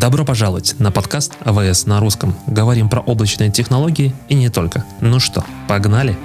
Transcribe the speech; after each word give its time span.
Добро 0.00 0.24
пожаловать 0.24 0.76
на 0.78 0.92
подкаст 0.92 1.36
АВС 1.40 1.86
на 1.86 1.98
русском. 1.98 2.32
Говорим 2.46 2.88
про 2.88 3.00
облачные 3.00 3.50
технологии 3.50 4.14
и 4.28 4.36
не 4.36 4.48
только. 4.48 4.84
Ну 5.00 5.18
что, 5.18 5.44
погнали? 5.66 6.16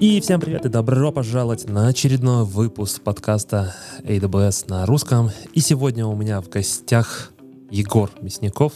И 0.00 0.20
всем 0.20 0.38
привет 0.38 0.66
и 0.66 0.68
добро 0.68 1.10
пожаловать 1.10 1.66
на 1.66 1.88
очередной 1.88 2.44
выпуск 2.44 3.00
подкаста 3.00 3.74
AWS 4.02 4.66
на 4.68 4.84
русском. 4.84 5.30
И 5.54 5.60
сегодня 5.60 6.04
у 6.04 6.14
меня 6.14 6.42
в 6.42 6.50
гостях 6.50 7.32
Егор 7.70 8.10
Мясников, 8.20 8.74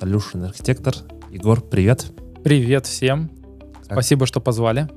Solution 0.00 0.52
Architector. 0.52 0.96
Егор, 1.30 1.60
привет. 1.60 2.06
Привет 2.42 2.86
всем. 2.86 3.30
Как? 3.86 3.92
Спасибо, 3.92 4.26
что 4.26 4.40
позвали. 4.40 4.88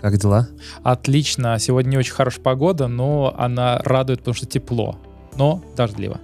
Как 0.00 0.16
дела? 0.16 0.48
Отлично. 0.84 1.58
Сегодня 1.58 1.90
не 1.90 1.98
очень 1.98 2.14
хорошая 2.14 2.42
погода, 2.42 2.88
но 2.88 3.34
она 3.36 3.78
радует, 3.84 4.20
потому 4.20 4.34
что 4.34 4.46
тепло 4.46 4.98
но 5.40 5.62
дождливо. 5.76 6.18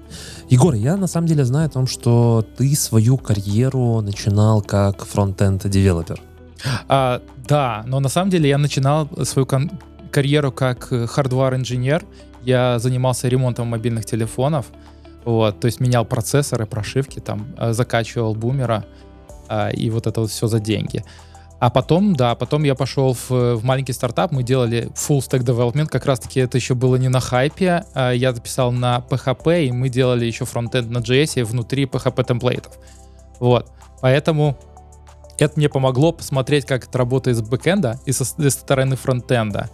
Егор, 0.50 0.74
я 0.74 0.96
на 0.96 1.06
самом 1.06 1.26
деле 1.26 1.44
знаю 1.44 1.66
о 1.66 1.70
том, 1.70 1.86
что 1.86 2.44
ты 2.58 2.76
свою 2.76 3.16
карьеру 3.16 4.02
начинал 4.02 4.62
как 4.62 5.06
фронтенд 5.06 5.66
девелопер. 5.68 6.20
А, 6.88 7.20
да, 7.48 7.84
но 7.86 8.00
на 8.00 8.08
самом 8.08 8.30
деле 8.30 8.48
я 8.48 8.58
начинал 8.58 9.08
свою 9.24 9.48
карьеру 10.10 10.52
как 10.52 10.92
хардвар-инженер. 11.10 12.04
Я 12.44 12.78
занимался 12.78 13.28
ремонтом 13.28 13.68
мобильных 13.68 14.04
телефонов. 14.04 14.66
Вот, 15.24 15.60
то 15.60 15.66
есть 15.66 15.80
менял 15.80 16.04
процессоры, 16.04 16.66
прошивки, 16.66 17.20
там, 17.20 17.46
э, 17.58 17.72
закачивал 17.72 18.34
бумера, 18.34 18.84
а, 19.48 19.70
и 19.70 19.90
вот 19.90 20.06
это 20.06 20.20
вот 20.20 20.30
все 20.30 20.46
за 20.46 20.60
деньги. 20.60 21.04
А 21.58 21.70
потом, 21.70 22.14
да, 22.14 22.34
потом 22.34 22.64
я 22.64 22.74
пошел 22.74 23.14
в, 23.14 23.30
в 23.30 23.64
маленький 23.64 23.94
стартап, 23.94 24.30
мы 24.30 24.42
делали 24.42 24.90
full 24.94 25.20
stack 25.20 25.40
development, 25.40 25.86
как 25.86 26.04
раз 26.04 26.20
таки 26.20 26.40
это 26.40 26.58
еще 26.58 26.74
было 26.74 26.96
не 26.96 27.08
на 27.08 27.20
хайпе, 27.20 27.84
а 27.94 28.12
я 28.12 28.34
записал 28.34 28.72
на 28.72 29.02
PHP, 29.08 29.66
и 29.66 29.72
мы 29.72 29.88
делали 29.88 30.26
еще 30.26 30.44
фронтенд 30.44 30.90
на 30.90 30.98
JS 30.98 31.44
внутри 31.44 31.84
PHP 31.84 32.24
темплейтов. 32.24 32.78
Вот, 33.40 33.70
поэтому 34.02 34.58
это 35.38 35.54
мне 35.56 35.68
помогло 35.70 36.12
посмотреть, 36.12 36.66
как 36.66 36.84
это 36.88 36.98
работает 36.98 37.38
с 37.38 37.40
бэкэнда 37.40 38.00
и 38.04 38.12
со, 38.12 38.24
со 38.24 38.50
стороны 38.50 38.96
фронтенда. 38.96 39.70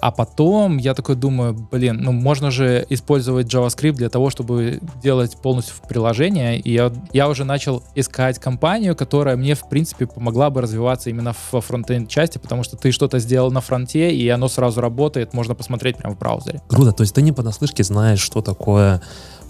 А 0.00 0.10
потом 0.10 0.76
я 0.76 0.94
такой 0.94 1.16
думаю, 1.16 1.54
блин, 1.54 1.98
ну 2.00 2.12
можно 2.12 2.50
же 2.50 2.86
использовать 2.88 3.52
JavaScript 3.52 3.94
для 3.94 4.08
того, 4.08 4.30
чтобы 4.30 4.80
делать 5.02 5.36
полностью 5.36 5.76
приложение. 5.88 6.58
И 6.58 6.72
я, 6.72 6.92
я 7.12 7.28
уже 7.28 7.44
начал 7.44 7.82
искать 7.94 8.38
компанию, 8.38 8.94
которая 8.94 9.36
мне, 9.36 9.54
в 9.54 9.68
принципе, 9.68 10.06
помогла 10.06 10.50
бы 10.50 10.60
развиваться 10.60 11.10
именно 11.10 11.34
во 11.50 11.60
фронтенд 11.60 12.08
части, 12.08 12.38
потому 12.38 12.62
что 12.62 12.76
ты 12.76 12.92
что-то 12.92 13.18
сделал 13.18 13.50
на 13.50 13.60
фронте, 13.60 14.14
и 14.14 14.28
оно 14.28 14.48
сразу 14.48 14.80
работает, 14.80 15.32
можно 15.34 15.54
посмотреть 15.54 15.96
прямо 15.96 16.14
в 16.14 16.18
браузере. 16.18 16.60
Круто, 16.68 16.92
то 16.92 17.02
есть 17.02 17.14
ты 17.14 17.22
не 17.22 17.32
понаслышке 17.32 17.82
знаешь, 17.84 18.20
что 18.20 18.42
такое 18.42 19.00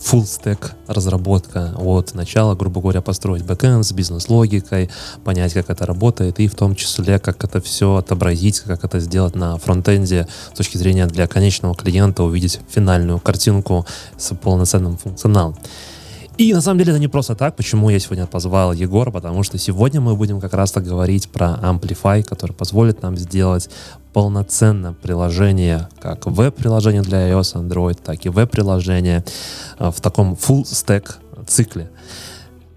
full 0.06 0.22
stack 0.22 0.72
разработка 0.86 1.74
от 1.76 2.14
начала, 2.14 2.54
грубо 2.54 2.80
говоря, 2.80 3.00
построить 3.00 3.44
бэкэнд 3.44 3.84
с 3.84 3.92
бизнес-логикой, 3.92 4.88
понять, 5.24 5.52
как 5.52 5.68
это 5.68 5.84
работает, 5.84 6.38
и 6.38 6.46
в 6.46 6.54
том 6.54 6.76
числе, 6.76 7.18
как 7.18 7.42
это 7.42 7.60
все 7.60 7.96
отобразить, 7.96 8.60
как 8.60 8.84
это 8.84 9.00
сделать 9.00 9.34
на 9.34 9.58
фронтенде 9.58 10.28
с 10.52 10.56
точки 10.56 10.76
зрения 10.76 11.06
для 11.06 11.26
конечного 11.26 11.74
клиента, 11.74 12.22
увидеть 12.22 12.60
финальную 12.68 13.18
картинку 13.18 13.84
с 14.16 14.32
полноценным 14.36 14.96
функционалом. 14.96 15.56
И 16.38 16.52
на 16.52 16.60
самом 16.60 16.78
деле 16.78 16.92
это 16.92 17.00
не 17.00 17.08
просто 17.08 17.34
так, 17.34 17.56
почему 17.56 17.88
я 17.88 17.98
сегодня 17.98 18.26
позвал 18.26 18.74
Егора, 18.74 19.10
потому 19.10 19.42
что 19.42 19.56
сегодня 19.56 20.02
мы 20.02 20.14
будем 20.16 20.38
как 20.38 20.52
раз-то 20.52 20.82
говорить 20.82 21.30
про 21.30 21.58
Amplify, 21.62 22.22
который 22.22 22.52
позволит 22.52 23.00
нам 23.02 23.16
сделать 23.16 23.70
полноценное 24.16 24.94
приложение, 24.94 25.90
как 26.00 26.24
веб-приложение 26.24 27.02
для 27.02 27.30
iOS, 27.32 27.54
Android, 27.56 28.00
так 28.02 28.24
и 28.24 28.30
веб-приложение 28.30 29.22
э, 29.78 29.90
в 29.90 30.00
таком 30.00 30.32
full 30.32 30.62
stack 30.62 31.16
цикле. 31.46 31.90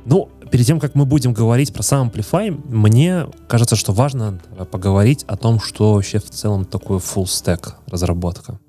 Ну, 0.04 0.28
перед 0.52 0.66
тем, 0.66 0.82
как 0.82 0.95
мы 0.95 1.06
будем 1.06 1.32
говорить 1.32 1.73
про 1.73 1.82
сам 1.82 2.10
Amplify, 2.10 2.52
мне 2.67 3.26
кажется, 3.48 3.78
что 3.78 3.94
важно 3.94 4.42
поговорить 4.70 5.23
о 5.30 5.38
том, 5.38 5.61
что 5.61 5.94
вообще 5.94 6.20
в 6.20 6.30
целом 6.30 6.66
такое 6.66 6.99
full 6.99 7.23
stack 7.23 7.76
разработка. 7.88 8.60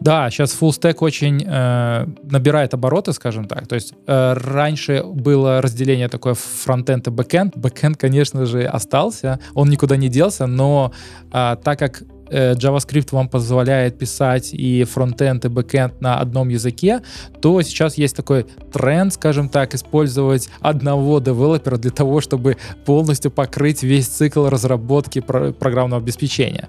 Да, 0.00 0.30
сейчас 0.30 0.56
full 0.60 0.70
stack 0.70 0.96
очень 1.00 1.44
э, 1.46 2.06
набирает 2.24 2.74
обороты, 2.74 3.12
скажем 3.12 3.46
так. 3.46 3.66
То 3.66 3.74
есть 3.74 3.94
э, 4.06 4.32
раньше 4.34 5.02
было 5.04 5.60
разделение 5.60 6.08
такое 6.08 6.34
фронтенд 6.34 7.06
и 7.08 7.10
бэкенд. 7.10 7.56
Бэкенд, 7.56 7.96
конечно 7.96 8.46
же, 8.46 8.64
остался, 8.64 9.38
он 9.54 9.68
никуда 9.68 9.96
не 9.96 10.08
делся, 10.08 10.46
но 10.46 10.92
э, 11.32 11.56
так 11.62 11.78
как 11.78 12.02
э, 12.30 12.54
JavaScript 12.54 13.08
вам 13.12 13.28
позволяет 13.28 13.98
писать 13.98 14.52
и 14.52 14.84
фронтенд, 14.84 15.44
и 15.44 15.48
бэкенд 15.48 16.00
на 16.00 16.18
одном 16.18 16.48
языке, 16.48 17.00
то 17.40 17.62
сейчас 17.62 17.98
есть 17.98 18.16
такой 18.16 18.46
тренд, 18.72 19.12
скажем 19.12 19.48
так, 19.48 19.74
использовать 19.74 20.48
одного 20.60 21.20
девелопера 21.20 21.76
для 21.76 21.90
того, 21.90 22.20
чтобы 22.20 22.56
полностью 22.84 23.30
покрыть 23.30 23.82
весь 23.82 24.08
цикл 24.08 24.46
разработки 24.48 25.20
про- 25.20 25.52
программного 25.52 26.02
обеспечения. 26.02 26.68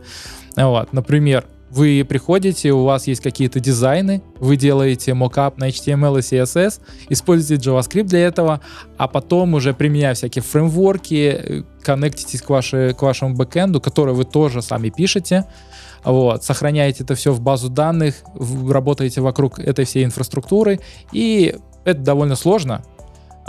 Вот, 0.55 0.93
например, 0.93 1.45
вы 1.75 2.05
приходите, 2.07 2.71
у 2.71 2.85
вас 2.85 3.05
есть 3.05 3.21
какие-то 3.21 3.59
дизайны, 3.59 4.21
вы 4.39 4.55
делаете 4.55 5.13
мокап 5.13 5.57
на 5.57 5.67
HTML 5.67 6.19
и 6.19 6.21
CSS, 6.21 6.79
используете 7.09 7.69
JavaScript 7.69 8.05
для 8.05 8.19
этого, 8.19 8.61
а 8.97 9.09
потом 9.09 9.55
уже 9.55 9.73
применяя 9.73 10.13
всякие 10.13 10.41
фреймворки, 10.41 11.65
коннектитесь 11.83 12.41
к, 12.41 12.49
вашей, 12.49 12.93
к 12.93 13.01
вашему 13.01 13.35
бэкэнду, 13.35 13.81
который 13.81 14.13
вы 14.13 14.23
тоже 14.23 14.61
сами 14.61 14.89
пишете, 14.89 15.47
вот, 16.05 16.45
сохраняете 16.45 17.03
это 17.03 17.13
все 17.15 17.33
в 17.33 17.41
базу 17.41 17.69
данных, 17.69 18.15
работаете 18.69 19.19
вокруг 19.19 19.59
этой 19.59 19.83
всей 19.83 20.05
инфраструктуры, 20.05 20.79
и 21.11 21.57
это 21.83 21.99
довольно 21.99 22.37
сложно, 22.37 22.83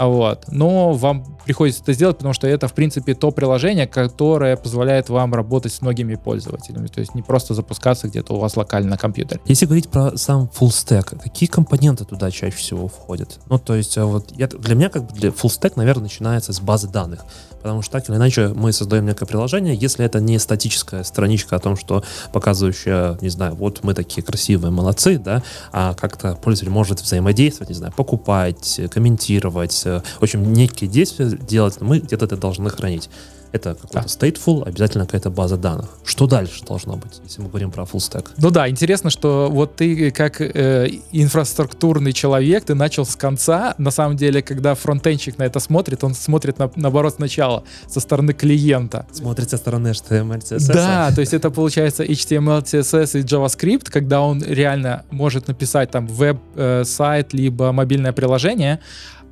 вот. 0.05 0.45
Но 0.49 0.93
вам 0.93 1.37
приходится 1.45 1.81
это 1.81 1.93
сделать, 1.93 2.17
потому 2.17 2.33
что 2.33 2.47
это, 2.47 2.67
в 2.67 2.73
принципе, 2.73 3.15
то 3.15 3.31
приложение, 3.31 3.87
которое 3.87 4.55
позволяет 4.55 5.09
вам 5.09 5.33
работать 5.33 5.73
с 5.73 5.81
многими 5.81 6.15
пользователями. 6.15 6.87
То 6.87 6.99
есть 6.99 7.15
не 7.15 7.21
просто 7.21 7.53
запускаться 7.53 8.07
где-то 8.07 8.33
у 8.33 8.39
вас 8.39 8.55
локально 8.57 8.91
на 8.91 8.97
компьютере. 8.97 9.41
Если 9.45 9.65
говорить 9.65 9.89
про 9.89 10.15
сам 10.17 10.49
full 10.53 10.69
stack, 10.69 11.19
какие 11.21 11.49
компоненты 11.49 12.05
туда 12.05 12.29
чаще 12.29 12.55
всего 12.55 12.87
входят? 12.87 13.39
Ну, 13.49 13.57
то 13.57 13.75
есть, 13.75 13.97
а 13.97 14.05
вот 14.05 14.31
я, 14.35 14.47
для 14.47 14.75
меня, 14.75 14.89
как 14.89 15.07
бы 15.07 15.13
для 15.13 15.29
full 15.29 15.49
stack, 15.49 15.73
наверное, 15.77 16.03
начинается 16.03 16.53
с 16.53 16.59
базы 16.59 16.87
данных. 16.87 17.25
Потому 17.61 17.81
что 17.81 17.93
так 17.93 18.07
или 18.07 18.15
иначе 18.15 18.49
мы 18.49 18.71
создаем 18.71 19.05
некое 19.05 19.25
приложение, 19.25 19.75
если 19.75 20.05
это 20.05 20.19
не 20.19 20.37
статическая 20.37 21.03
страничка 21.03 21.55
о 21.55 21.59
том, 21.59 21.75
что 21.75 22.03
показывающая, 22.31 23.17
не 23.21 23.29
знаю, 23.29 23.55
вот 23.55 23.83
мы 23.83 23.93
такие 23.93 24.23
красивые, 24.23 24.71
молодцы, 24.71 25.17
да, 25.17 25.43
а 25.71 25.93
как-то 25.95 26.35
пользователь 26.35 26.71
может 26.71 27.01
взаимодействовать, 27.01 27.69
не 27.69 27.75
знаю, 27.75 27.93
покупать, 27.93 28.79
комментировать, 28.91 29.83
в 30.19 30.23
общем, 30.23 30.53
некие 30.53 30.89
действия 30.89 31.29
делать, 31.29 31.81
мы 31.81 31.99
где-то 31.99 32.25
это 32.25 32.37
должны 32.37 32.69
хранить. 32.69 33.09
Это 33.51 33.75
какой-то 33.75 34.07
stateful, 34.07 34.67
обязательно 34.67 35.05
какая-то 35.05 35.29
база 35.29 35.57
данных. 35.57 35.89
Что 36.03 36.27
дальше 36.27 36.63
должно 36.65 36.95
быть, 36.95 37.21
если 37.23 37.41
мы 37.41 37.49
говорим 37.49 37.71
про 37.71 37.83
full 37.83 37.99
stack? 37.99 38.27
Ну 38.37 38.51
да, 38.51 38.69
интересно, 38.69 39.09
что 39.09 39.49
вот 39.49 39.75
ты 39.75 40.11
как 40.11 40.41
э, 40.41 40.89
инфраструктурный 41.11 42.13
человек, 42.13 42.65
ты 42.65 42.75
начал 42.75 43.05
с 43.05 43.15
конца. 43.15 43.73
На 43.77 43.91
самом 43.91 44.17
деле, 44.17 44.41
когда 44.41 44.75
фронтенщик 44.75 45.37
на 45.37 45.43
это 45.43 45.59
смотрит, 45.59 46.03
он 46.03 46.13
смотрит 46.13 46.59
на, 46.59 46.69
наоборот 46.75 47.15
сначала, 47.15 47.63
со 47.87 47.99
стороны 47.99 48.33
клиента. 48.33 49.05
Смотрит 49.13 49.49
со 49.49 49.57
стороны 49.57 49.89
HTML, 49.89 50.39
CSS. 50.39 50.73
Да, 50.73 51.11
то 51.13 51.21
есть 51.21 51.33
это 51.33 51.49
получается 51.49 52.03
HTML, 52.03 52.63
CSS 52.63 53.19
и 53.19 53.23
JavaScript, 53.23 53.89
когда 53.89 54.21
он 54.21 54.43
реально 54.43 55.03
может 55.09 55.47
написать 55.47 55.91
там 55.91 56.07
веб-сайт, 56.07 57.33
э, 57.33 57.37
либо 57.37 57.71
мобильное 57.71 58.11
приложение, 58.11 58.81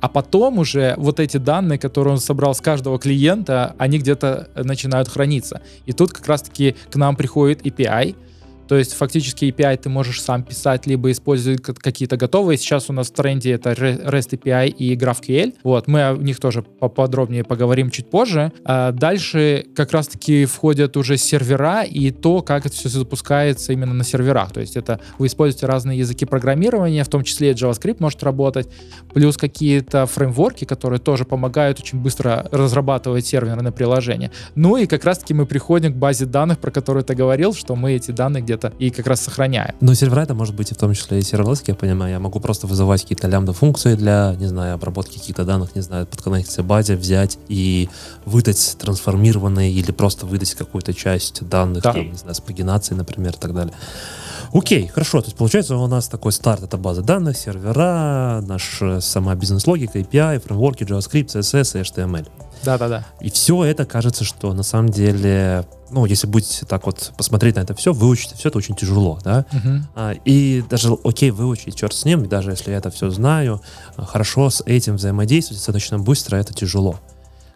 а 0.00 0.08
потом 0.08 0.58
уже 0.58 0.94
вот 0.96 1.20
эти 1.20 1.36
данные, 1.36 1.78
которые 1.78 2.14
он 2.14 2.20
собрал 2.20 2.54
с 2.54 2.60
каждого 2.60 2.98
клиента, 2.98 3.74
они 3.78 3.98
где-то 3.98 4.48
начинают 4.54 5.08
храниться. 5.08 5.62
И 5.86 5.92
тут 5.92 6.12
как 6.12 6.26
раз-таки 6.26 6.76
к 6.90 6.96
нам 6.96 7.16
приходит 7.16 7.64
API, 7.66 8.16
то 8.68 8.76
есть 8.76 8.94
фактически 8.94 9.46
API 9.46 9.76
ты 9.76 9.88
можешь 9.88 10.22
сам 10.22 10.42
писать, 10.42 10.86
либо 10.86 11.10
использовать 11.10 11.62
какие-то 11.62 12.16
готовые. 12.16 12.58
Сейчас 12.58 12.90
у 12.90 12.92
нас 12.92 13.08
в 13.08 13.12
тренде 13.12 13.52
это 13.52 13.72
REST 13.72 14.38
API 14.38 14.68
и 14.68 14.94
GraphQL. 14.96 15.54
Вот, 15.62 15.86
мы 15.86 16.08
о 16.08 16.16
них 16.16 16.40
тоже 16.40 16.62
поподробнее 16.62 17.44
поговорим 17.44 17.90
чуть 17.90 18.10
позже. 18.10 18.52
А 18.64 18.92
дальше 18.92 19.66
как 19.74 19.92
раз-таки 19.92 20.44
входят 20.44 20.96
уже 20.96 21.16
сервера 21.16 21.82
и 21.82 22.10
то, 22.10 22.42
как 22.42 22.66
это 22.66 22.74
все 22.74 22.88
запускается 22.88 23.72
именно 23.72 23.94
на 23.94 24.04
серверах. 24.04 24.52
То 24.52 24.60
есть 24.60 24.76
это 24.76 25.00
вы 25.18 25.26
используете 25.26 25.66
разные 25.66 25.98
языки 25.98 26.24
программирования, 26.24 27.04
в 27.04 27.08
том 27.08 27.22
числе 27.22 27.52
JavaScript 27.52 27.96
может 28.00 28.22
работать, 28.22 28.68
плюс 29.14 29.36
какие-то 29.36 30.06
фреймворки, 30.06 30.64
которые 30.64 31.00
тоже 31.00 31.24
помогают 31.24 31.80
очень 31.80 32.00
быстро 32.00 32.46
разрабатывать 32.50 33.26
серверные 33.26 33.72
приложения. 33.72 34.32
Ну 34.54 34.76
и 34.76 34.86
как 34.86 35.04
раз-таки 35.04 35.34
мы 35.34 35.46
приходим 35.46 35.92
к 35.92 35.96
базе 35.96 36.26
данных, 36.26 36.58
про 36.58 36.70
которую 36.70 37.04
ты 37.04 37.14
говорил, 37.14 37.54
что 37.54 37.76
мы 37.76 37.92
эти 37.92 38.10
данные 38.10 38.42
где 38.42 38.55
где-то 38.56 38.72
и 38.78 38.90
как 38.90 39.06
раз 39.06 39.20
сохраняем. 39.20 39.74
Но 39.80 39.94
сервера 39.94 40.20
это 40.22 40.34
может 40.34 40.54
быть 40.54 40.70
и 40.70 40.74
в 40.74 40.78
том 40.78 40.92
числе 40.94 41.18
и 41.18 41.22
серверлесс, 41.22 41.62
я 41.66 41.74
понимаю. 41.74 42.12
Я 42.12 42.18
могу 42.20 42.40
просто 42.40 42.66
вызывать 42.66 43.02
какие-то 43.02 43.28
лямбда 43.28 43.52
функции 43.52 43.94
для, 43.94 44.34
не 44.38 44.46
знаю, 44.46 44.74
обработки 44.74 45.18
каких-то 45.18 45.44
данных, 45.44 45.74
не 45.74 45.82
знаю, 45.82 46.06
подконнектиться 46.06 46.62
базе, 46.62 46.96
взять 46.96 47.38
и 47.48 47.88
выдать 48.24 48.76
трансформированные 48.78 49.70
или 49.72 49.92
просто 49.92 50.26
выдать 50.26 50.54
какую-то 50.54 50.94
часть 50.94 51.46
данных, 51.48 51.82
Да. 51.82 51.92
там, 51.92 52.10
не 52.10 52.16
знаю, 52.18 52.34
с 52.34 52.40
пагинацией, 52.40 52.98
например, 52.98 53.32
и 53.34 53.38
так 53.38 53.54
далее. 53.54 53.74
Окей, 54.52 54.86
хорошо. 54.86 55.20
То 55.20 55.26
есть 55.26 55.36
получается 55.36 55.76
у 55.76 55.86
нас 55.86 56.08
такой 56.08 56.32
старт 56.32 56.62
это 56.62 56.76
база 56.76 57.02
данных, 57.02 57.36
сервера, 57.36 58.42
наша 58.46 59.00
сама 59.00 59.34
бизнес-логика, 59.34 59.98
API, 59.98 60.40
фреймворки, 60.40 60.84
JavaScript, 60.84 61.26
CSS 61.26 61.78
и 61.78 61.82
HTML. 61.82 62.26
Да-да-да. 62.64 63.04
И 63.20 63.30
все 63.30 63.64
это 63.64 63.84
кажется, 63.84 64.24
что 64.24 64.52
на 64.52 64.62
самом 64.62 64.90
деле, 64.90 65.64
ну, 65.90 66.04
если 66.06 66.26
будете 66.26 66.66
так 66.66 66.86
вот 66.86 67.12
посмотреть 67.16 67.56
на 67.56 67.60
это 67.60 67.74
все, 67.74 67.92
выучить 67.92 68.32
все 68.36 68.48
это 68.48 68.58
очень 68.58 68.74
тяжело, 68.74 69.18
да? 69.22 69.44
Мгм. 69.52 69.86
А, 69.94 70.12
и 70.24 70.64
даже, 70.68 70.96
окей, 71.04 71.30
выучить, 71.30 71.76
черт 71.76 71.94
с 71.94 72.04
ним, 72.04 72.24
и 72.24 72.28
даже 72.28 72.50
если 72.50 72.70
я 72.70 72.78
это 72.78 72.90
все 72.90 73.10
знаю, 73.10 73.60
а, 73.96 74.04
хорошо 74.04 74.50
с 74.50 74.62
этим 74.66 74.96
взаимодействовать 74.96 75.58
достаточно 75.58 75.98
быстро, 75.98 76.36
это 76.36 76.52
тяжело. 76.54 76.98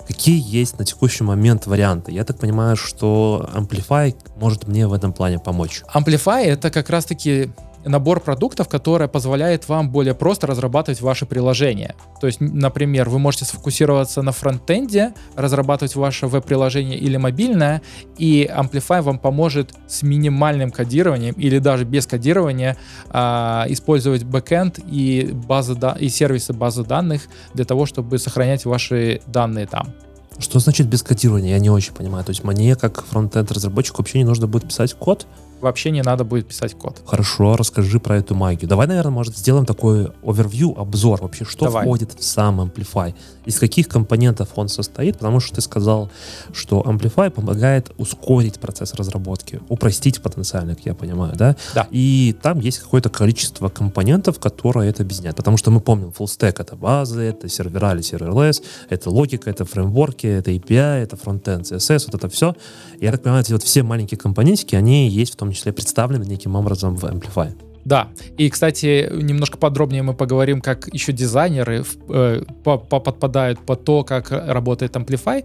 Какие 0.06 0.42
есть 0.44 0.78
на 0.78 0.84
текущий 0.84 1.22
момент 1.22 1.66
варианты? 1.66 2.10
Я 2.10 2.24
так 2.24 2.38
понимаю, 2.38 2.76
что 2.76 3.48
Amplify 3.54 4.16
может 4.36 4.66
мне 4.66 4.88
в 4.88 4.92
этом 4.92 5.12
плане 5.12 5.38
помочь. 5.38 5.82
Amplify— 5.94 6.42
это 6.44 6.70
как 6.70 6.90
раз-таки 6.90 7.50
набор 7.84 8.20
продуктов, 8.20 8.68
который 8.68 9.08
позволяет 9.08 9.68
вам 9.68 9.90
более 9.90 10.14
просто 10.14 10.46
разрабатывать 10.46 11.00
ваши 11.00 11.26
приложения. 11.26 11.94
То 12.20 12.26
есть, 12.26 12.40
например, 12.40 13.08
вы 13.08 13.18
можете 13.18 13.44
сфокусироваться 13.44 14.22
на 14.22 14.32
фронтенде, 14.32 15.14
разрабатывать 15.36 15.96
ваше 15.96 16.26
веб-приложение 16.26 16.98
или 16.98 17.16
мобильное, 17.16 17.82
и 18.18 18.50
Amplify 18.52 19.00
вам 19.00 19.18
поможет 19.18 19.74
с 19.86 20.02
минимальным 20.02 20.70
кодированием 20.70 21.34
или 21.34 21.58
даже 21.58 21.84
без 21.84 22.06
кодирования 22.06 22.76
а, 23.08 23.66
использовать 23.68 24.24
бэкэнд 24.24 24.80
и, 24.90 25.30
базы, 25.32 25.78
и 25.98 26.08
сервисы 26.08 26.52
базы 26.52 26.84
данных 26.84 27.22
для 27.54 27.64
того, 27.64 27.86
чтобы 27.86 28.18
сохранять 28.18 28.64
ваши 28.64 29.20
данные 29.26 29.66
там. 29.66 29.94
Что 30.38 30.58
значит 30.58 30.86
без 30.86 31.02
кодирования? 31.02 31.50
Я 31.50 31.58
не 31.58 31.70
очень 31.70 31.92
понимаю. 31.92 32.24
То 32.24 32.30
есть 32.30 32.44
мне, 32.44 32.74
как 32.74 33.04
фронтенд 33.04 33.52
разработчику, 33.52 33.98
вообще 33.98 34.18
не 34.18 34.24
нужно 34.24 34.46
будет 34.46 34.68
писать 34.68 34.94
код? 34.94 35.26
Вообще 35.60 35.90
не 35.90 36.02
надо 36.02 36.24
будет 36.24 36.46
писать 36.46 36.74
код. 36.74 37.02
Хорошо, 37.04 37.56
расскажи 37.56 38.00
про 38.00 38.16
эту 38.16 38.34
магию. 38.34 38.68
Давай, 38.68 38.86
наверное, 38.86 39.12
может, 39.12 39.36
сделаем 39.36 39.66
такой 39.66 40.10
овервью, 40.22 40.78
обзор 40.78 41.22
вообще, 41.22 41.44
что 41.44 41.66
Давай. 41.66 41.84
входит 41.84 42.14
в 42.18 42.24
сам 42.24 42.60
Amplify, 42.60 43.14
из 43.44 43.58
каких 43.58 43.88
компонентов 43.88 44.50
он 44.56 44.68
состоит, 44.68 45.18
потому 45.18 45.40
что 45.40 45.56
ты 45.56 45.60
сказал, 45.60 46.10
что 46.52 46.80
Amplify 46.80 47.30
помогает 47.30 47.90
ускорить 47.98 48.58
процесс 48.58 48.94
разработки, 48.94 49.60
упростить 49.68 50.22
потенциально, 50.22 50.74
как 50.74 50.86
я 50.86 50.94
понимаю, 50.94 51.34
да? 51.36 51.56
Да. 51.74 51.86
И 51.90 52.36
там 52.42 52.60
есть 52.60 52.78
какое-то 52.78 53.10
количество 53.10 53.68
компонентов, 53.68 54.38
которые 54.38 54.90
это 54.90 55.02
объединяют, 55.02 55.36
потому 55.36 55.56
что 55.56 55.70
мы 55.70 55.80
помним, 55.80 56.08
full 56.08 56.26
stack 56.26 56.56
это 56.60 56.76
базы, 56.76 57.22
это 57.22 57.48
сервера 57.48 57.92
или 57.92 58.02
серверлесс, 58.02 58.62
это 58.88 59.10
логика, 59.10 59.50
это 59.50 59.64
фреймворки, 59.64 60.26
это 60.26 60.50
API, 60.50 61.02
это 61.02 61.16
фронтенд, 61.16 61.70
CSS, 61.70 62.06
вот 62.06 62.14
это 62.14 62.28
все. 62.28 62.54
Я 63.00 63.12
так 63.12 63.22
понимаю, 63.22 63.42
эти 63.42 63.52
вот 63.52 63.62
все 63.62 63.82
маленькие 63.82 64.18
компонентики, 64.18 64.74
они 64.74 65.08
есть 65.08 65.34
в 65.34 65.36
том 65.36 65.49
числе 65.52 65.72
представлены 65.72 66.24
неким 66.24 66.56
образом 66.56 66.96
в 66.96 67.04
Amplify. 67.04 67.52
Да, 67.82 68.08
и, 68.36 68.50
кстати, 68.50 69.08
немножко 69.10 69.56
подробнее 69.56 70.02
мы 70.02 70.12
поговорим, 70.12 70.60
как 70.60 70.88
еще 70.92 71.12
дизайнеры 71.12 71.82
э, 72.10 72.42
по- 72.62 72.76
по- 72.76 73.00
подпадают 73.00 73.58
под 73.60 73.84
то, 73.84 74.04
как 74.04 74.30
работает 74.30 74.94
Amplify. 74.96 75.44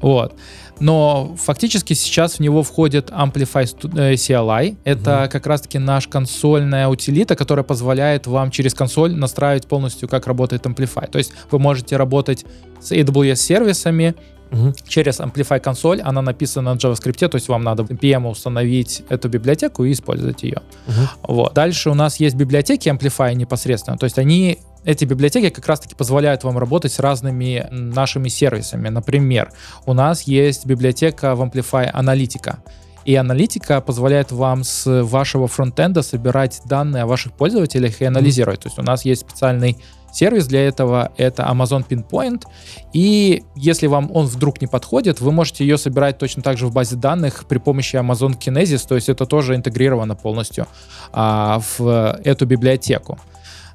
Вот. 0.00 0.34
Но 0.80 1.36
фактически 1.38 1.92
сейчас 1.92 2.36
в 2.36 2.40
него 2.40 2.62
входит 2.62 3.10
Amplify 3.10 3.64
э, 3.98 4.14
CLI. 4.14 4.76
Это 4.84 5.20
Мгм. 5.20 5.28
как 5.28 5.46
раз-таки 5.46 5.78
наш 5.78 6.08
консольная 6.08 6.88
утилита, 6.88 7.36
которая 7.36 7.64
позволяет 7.64 8.26
вам 8.26 8.50
через 8.50 8.72
консоль 8.72 9.14
настраивать 9.14 9.66
полностью, 9.68 10.08
как 10.08 10.26
работает 10.26 10.64
Amplify. 10.64 11.08
То 11.10 11.18
есть 11.18 11.34
вы 11.50 11.58
можете 11.58 11.98
работать 11.98 12.46
с 12.80 12.92
AWS-сервисами, 12.92 14.14
Мгм. 14.50 14.74
через 14.86 15.20
Amplify 15.20 15.60
консоль, 15.60 16.00
она 16.00 16.22
написана 16.22 16.74
на 16.74 16.78
JavaScript, 16.78 17.28
то 17.28 17.36
есть 17.36 17.48
вам 17.48 17.62
надо 17.62 17.82
PM 17.82 18.28
установить 18.28 19.02
эту 19.08 19.28
библиотеку 19.28 19.84
и 19.84 19.92
использовать 19.92 20.42
ее. 20.42 20.62
Мгм. 20.86 21.08
Вот. 21.22 21.54
Дальше 21.54 21.90
у 21.90 21.94
нас 21.94 22.20
есть 22.20 22.36
библиотеки 22.36 22.88
Amplify 22.88 23.34
непосредственно. 23.34 23.98
То 23.98 24.04
есть 24.04 24.18
они, 24.18 24.58
эти 24.84 25.04
библиотеки 25.04 25.50
как 25.50 25.66
раз-таки 25.66 25.94
позволяют 25.94 26.44
вам 26.44 26.58
работать 26.58 26.92
с 26.92 27.00
разными 27.00 27.66
нашими 27.70 28.28
сервисами. 28.28 28.88
Например, 28.88 29.50
у 29.86 29.92
нас 29.92 30.22
есть 30.22 30.66
библиотека 30.66 31.34
в 31.34 31.42
Amplify 31.42 31.90
Аналитика. 31.92 32.58
И 33.04 33.14
аналитика 33.16 33.80
позволяет 33.80 34.32
вам 34.32 34.64
с 34.64 35.02
вашего 35.02 35.46
фронтенда 35.46 36.02
собирать 36.02 36.62
данные 36.64 37.02
о 37.02 37.06
ваших 37.06 37.32
пользователях 37.32 38.00
и 38.00 38.04
анализировать. 38.04 38.60
То 38.60 38.68
есть 38.68 38.78
у 38.78 38.82
нас 38.82 39.04
есть 39.04 39.20
специальный 39.20 39.76
сервис 40.14 40.46
для 40.46 40.66
этого, 40.66 41.12
это 41.16 41.42
Amazon 41.42 41.86
Pinpoint. 41.86 42.44
И 42.92 43.42
если 43.56 43.86
вам 43.86 44.10
он 44.14 44.26
вдруг 44.26 44.60
не 44.60 44.66
подходит, 44.66 45.20
вы 45.20 45.32
можете 45.32 45.64
ее 45.64 45.78
собирать 45.78 46.18
точно 46.18 46.42
так 46.42 46.58
же 46.58 46.66
в 46.66 46.72
базе 46.72 46.96
данных 46.96 47.46
при 47.48 47.58
помощи 47.58 47.96
Amazon 47.96 48.38
Kinesis, 48.38 48.86
то 48.88 48.94
есть 48.94 49.08
это 49.08 49.26
тоже 49.26 49.54
интегрировано 49.54 50.14
полностью 50.14 50.66
а, 51.12 51.60
в 51.78 52.20
эту 52.24 52.46
библиотеку. 52.46 53.18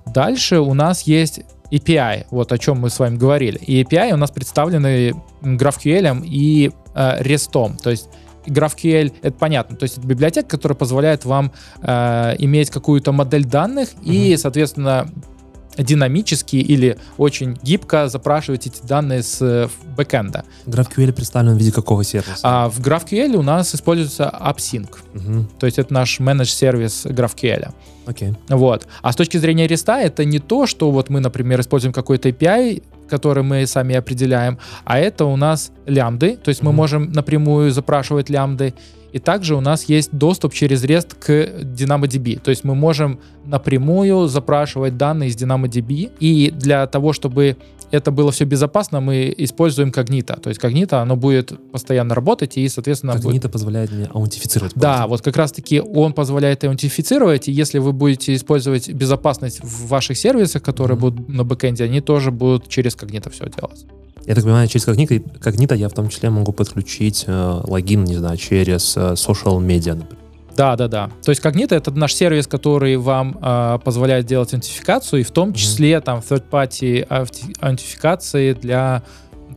Дальше 0.06 0.60
у 0.60 0.74
нас 0.74 1.04
есть 1.04 1.42
API, 1.72 2.26
вот 2.32 2.52
о 2.52 2.58
чем 2.58 2.80
мы 2.80 2.90
с 2.90 3.00
вами 3.00 3.18
говорили. 3.18 3.58
И 3.58 3.84
API 3.84 4.14
у 4.14 4.18
нас 4.18 4.32
представлены 4.32 5.14
GraphQL 5.42 6.26
и 6.26 6.72
э, 6.96 7.22
REST. 7.22 7.78
То 7.82 7.90
есть 7.90 8.10
GraphQL 8.48 9.14
это 9.22 9.38
понятно, 9.38 9.76
то 9.78 9.84
есть 9.84 9.98
это 9.98 10.08
библиотека, 10.08 10.48
которая 10.48 10.76
позволяет 10.76 11.26
вам 11.26 11.52
э, 11.82 12.36
иметь 12.40 12.70
какую-то 12.72 13.12
модель 13.12 13.46
данных 13.46 13.90
и, 14.04 14.36
соответственно, 14.38 15.10
динамически 15.84 16.58
или 16.58 16.98
очень 17.18 17.58
гибко 17.64 18.08
запрашивать 18.08 18.68
эти 18.68 18.82
данные 18.86 19.24
с 19.24 19.42
э, 19.42 19.68
бэкэнда. 19.98 20.44
GraphQL 20.66 21.12
представлен 21.14 21.56
в 21.56 21.58
виде 21.58 21.72
какого 21.72 22.04
сервиса? 22.04 22.40
А 22.44 22.70
в 22.70 22.80
GraphQL 22.80 23.36
у 23.36 23.42
нас 23.42 23.74
используется 23.74 24.32
AppSync, 24.42 24.90
Мгм. 25.14 25.50
то 25.60 25.66
есть 25.66 25.80
это 25.80 25.94
наш 25.94 26.20
менедж-сервис 26.20 27.06
GraphQL. 27.06 27.74
Окей. 28.06 28.34
Вот. 28.50 28.88
А 29.02 29.12
с 29.12 29.16
точки 29.16 29.38
зрения 29.38 29.68
реста 29.68 30.00
это 30.00 30.26
не 30.26 30.40
то, 30.40 30.66
что 30.66 30.92
вот 30.92 31.10
мы, 31.10 31.20
например, 31.20 31.62
используем 31.62 31.94
какой-то 31.94 32.30
API, 32.30 32.82
который 33.08 33.44
мы 33.44 33.66
сами 33.68 33.96
определяем, 33.96 34.58
а 34.86 35.00
это 35.00 35.26
у 35.26 35.36
нас 35.36 35.72
лямбды, 35.86 36.36
то 36.38 36.50
есть 36.50 36.62
мы 36.62 36.70
Мгм. 36.70 36.78
можем 36.78 37.12
напрямую 37.12 37.72
запрашивать 37.72 38.30
лямбды. 38.30 38.74
И 39.12 39.20
также 39.20 39.56
у 39.56 39.62
нас 39.62 39.86
есть 39.86 40.12
доступ 40.12 40.54
через 40.54 40.84
REST 40.84 41.16
к 41.20 41.30
DynamoDB. 41.64 42.40
То 42.40 42.50
есть 42.50 42.64
мы 42.64 42.76
можем 42.76 43.20
напрямую 43.46 44.28
запрашивать 44.28 44.98
данные 44.98 45.30
из 45.30 45.36
DynamoDB. 45.36 46.12
И 46.20 46.52
для 46.52 46.86
того, 46.88 47.14
чтобы 47.14 47.58
это 47.92 48.12
было 48.12 48.32
все 48.32 48.46
безопасно, 48.46 49.02
мы 49.02 49.34
используем 49.36 49.90
Cognito. 49.90 50.40
То 50.40 50.50
есть 50.50 50.62
Cognito, 50.64 51.02
оно 51.02 51.16
будет 51.16 51.54
постоянно 51.72 52.14
работать 52.14 52.56
и, 52.58 52.70
соответственно, 52.70 53.16
будет 53.16 53.44
Cognito 53.44 53.50
позволяет 53.50 53.92
мне 53.92 54.06
аутентифицировать. 54.14 54.74
да, 54.76 55.08
вот 55.08 55.22
как 55.22 55.36
раз-таки 55.38 55.82
он 55.82 56.14
позволяет 56.14 56.64
аутентифицировать, 56.64 57.48
и 57.48 57.52
если 57.52 57.80
вы 57.80 57.92
будете 57.92 58.36
использовать 58.36 58.90
безопасность 58.94 59.64
в 59.64 59.88
ваших 59.88 60.18
сервисах, 60.18 60.62
которые 60.62 60.98
Мгм. 60.98 61.02
будут 61.02 61.30
на 61.30 61.44
бэкэнде, 61.44 61.84
они 61.84 62.02
тоже 62.02 62.30
будут 62.30 62.68
через 62.68 62.96
Cognito 62.96 63.32
все 63.32 63.46
делать. 63.50 63.86
Я 64.30 64.36
так 64.36 64.44
понимаю, 64.44 64.68
через 64.68 64.88
Cognito 64.88 65.76
я 65.76 65.90
в 65.90 65.94
том 65.94 66.08
числе 66.08 66.30
могу 66.30 66.52
подключить 66.52 67.24
э, 67.26 67.62
логин, 67.64 68.04
не 68.04 68.14
знаю, 68.14 68.38
через 68.38 68.96
э, 68.96 69.14
social 69.14 69.58
media, 69.58 69.96
например. 69.96 70.24
Да, 70.56 70.76
да, 70.76 70.88
да. 70.88 71.10
То 71.24 71.32
есть 71.32 71.44
Cognito 71.44 71.76
это 71.76 71.90
наш 71.90 72.14
сервис, 72.14 72.46
который 72.46 72.98
вам 72.98 73.40
э, 73.42 73.80
позволяет 73.84 74.28
делать 74.28 74.54
аутентификацию, 74.54 75.22
и 75.22 75.24
в 75.24 75.32
том 75.32 75.56
числе 75.56 76.00
там 76.00 76.20
third-party 76.20 77.08
аутентификации 77.10 78.54
для 78.54 79.02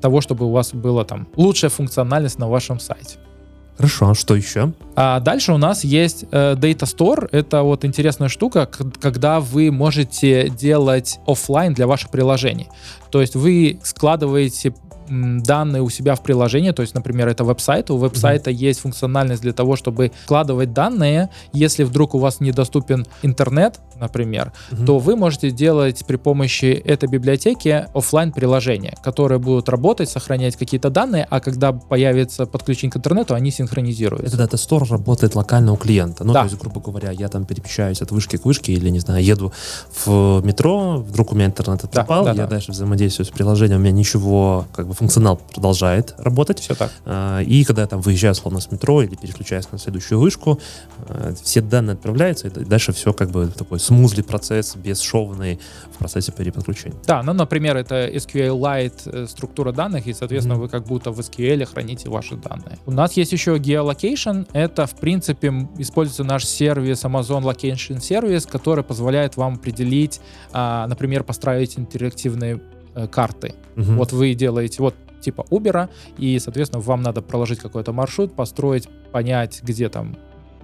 того, 0.01 0.23
чтобы 0.23 0.47
у 0.47 0.51
вас 0.53 0.73
была 0.73 1.05
там 1.05 1.29
лучшая 1.37 1.71
функциональность 1.71 2.39
на 2.39 2.49
вашем 2.49 2.81
сайте. 2.81 3.19
Хорошо, 3.77 4.11
а 4.11 4.15
что 4.15 4.35
еще? 4.35 4.73
А 4.95 5.21
дальше 5.21 5.53
у 5.53 5.57
нас 5.57 5.83
есть 5.85 6.25
э, 6.31 6.55
Data 6.55 6.85
Store. 6.85 7.29
Это 7.33 7.63
вот 7.63 7.85
интересная 7.85 8.29
штука, 8.29 8.69
когда 9.01 9.41
вы 9.41 9.71
можете 9.71 10.49
делать 10.51 11.19
оффлайн 11.27 11.75
для 11.75 11.87
ваших 11.87 12.11
приложений. 12.11 12.69
То 13.11 13.21
есть 13.21 13.35
вы 13.35 13.81
складываете 13.83 14.75
данные 15.43 15.83
у 15.83 15.91
себя 15.91 16.15
в 16.15 16.23
приложении, 16.23 16.71
то 16.71 16.83
есть, 16.83 16.95
например, 16.95 17.29
это 17.29 17.45
веб-сайт, 17.45 17.91
у 17.91 17.97
веб-сайта 17.97 18.51
есть 18.51 18.81
функциональность 18.81 19.43
для 19.43 19.53
того, 19.53 19.77
чтобы 19.77 20.13
складывать 20.25 20.73
данные, 20.73 21.29
если 21.53 21.85
вдруг 21.85 22.15
у 22.15 22.19
вас 22.19 22.41
недоступен 22.41 23.07
интернет 23.23 23.81
например, 24.03 24.53
Мгм. 24.73 24.87
то 24.87 24.99
вы 24.99 25.17
можете 25.17 25.51
делать 25.51 26.05
при 26.07 26.17
помощи 26.17 26.67
этой 26.67 27.09
библиотеки 27.09 27.87
оффлайн 27.95 28.33
приложения, 28.33 28.95
которые 29.03 29.39
будут 29.39 29.69
работать, 29.69 30.11
сохранять 30.11 30.57
какие-то 30.57 30.91
данные, 30.91 31.27
а 31.31 31.41
когда 31.41 31.73
появится 31.73 32.47
подключение 32.47 32.93
к 32.93 32.97
интернету, 32.97 33.35
они 33.35 33.51
синхронизируются. 33.53 34.35
Это 34.37 34.45
DataStore 34.45 34.89
работает 34.91 35.37
локально 35.37 35.73
у 35.73 35.77
клиента. 35.77 36.25
Ну, 36.25 36.33
Да. 36.33 36.41
то 36.41 36.47
есть, 36.47 36.59
грубо 36.61 36.81
говоря, 36.81 37.13
я 37.13 37.29
там 37.29 37.45
перемещаюсь 37.45 38.03
от 38.03 38.11
вышки 38.11 38.37
к 38.37 38.45
вышке 38.45 38.73
или, 38.73 38.91
не 38.91 38.99
знаю, 38.99 39.25
еду 39.25 39.53
в 40.05 40.41
метро, 40.45 40.97
вдруг 40.99 41.33
у 41.33 41.37
меня 41.37 41.47
интернет 41.47 41.85
отпал, 41.85 42.25
да, 42.25 42.31
я 42.33 42.37
да. 42.39 42.47
дальше 42.49 42.73
взаимодействую 42.73 43.27
с 43.27 43.31
приложением, 43.31 43.79
у 43.79 43.83
меня 43.83 43.93
ничего, 43.93 44.67
как 44.75 44.89
бы 44.89 44.95
функционал 45.03 45.37
продолжает 45.37 46.15
работать. 46.19 46.61
Все 46.61 46.77
так. 46.77 46.93
А, 47.05 47.41
И 47.41 47.65
когда 47.65 47.83
я 47.83 47.89
там 47.89 48.01
выезжаю, 48.01 48.37
словно 48.37 48.61
с 48.61 48.71
метро 48.71 49.03
или 49.03 49.17
переключаюсь 49.17 49.67
на 49.73 49.79
следующую 49.79 50.21
вышку, 50.21 50.61
а, 51.09 51.35
все 51.43 51.61
данные 51.61 51.95
отправляются, 51.95 52.47
и 52.47 52.51
дальше 52.51 52.93
все 52.93 53.13
как 53.13 53.31
бы 53.33 53.49
такой 53.49 53.81
смузли 53.81 54.23
процесс, 54.23 54.77
бесшовный 54.77 55.59
в 55.93 55.99
процессе 55.99 56.31
переподключения. 56.31 56.97
Да, 57.05 57.23
ну, 57.25 57.33
например, 57.33 57.77
это 57.77 58.07
SQLite 58.07 59.01
э, 59.07 59.27
структура 59.27 59.73
данных, 59.73 60.07
и, 60.07 60.13
соответственно, 60.13 60.55
Мгм. 60.55 60.63
вы 60.63 60.69
как 60.69 60.85
будто 60.87 61.11
в 61.11 61.19
SQL 61.19 61.65
храните 61.65 62.09
ваши 62.09 62.37
данные. 62.37 62.79
У 62.87 62.93
нас 62.93 63.15
есть 63.15 63.33
еще 63.33 63.57
geolocation. 63.57 64.47
Это, 64.53 64.87
в 64.87 64.95
принципе, 64.95 65.69
используется 65.79 66.23
наш 66.25 66.45
сервис 66.47 67.05
Amazon 67.05 67.43
Location 67.43 67.97
Service, 67.99 68.49
который 68.49 68.85
позволяет 68.85 69.37
вам 69.37 69.55
определить, 69.55 70.21
а, 70.53 70.87
например, 70.87 71.25
построить 71.25 71.77
интерактивные 71.79 72.61
карты. 73.11 73.55
Мгм. 73.77 73.97
Вот 73.97 74.13
вы 74.13 74.35
делаете 74.35 74.83
вот 74.83 74.95
типа 75.21 75.45
Uber, 75.51 75.89
и, 76.19 76.39
соответственно, 76.39 76.83
вам 76.83 77.03
надо 77.03 77.23
проложить 77.23 77.61
какой-то 77.61 77.93
маршрут, 77.93 78.35
построить, 78.35 78.89
понять, 79.13 79.61
где 79.63 79.89
там 79.89 80.17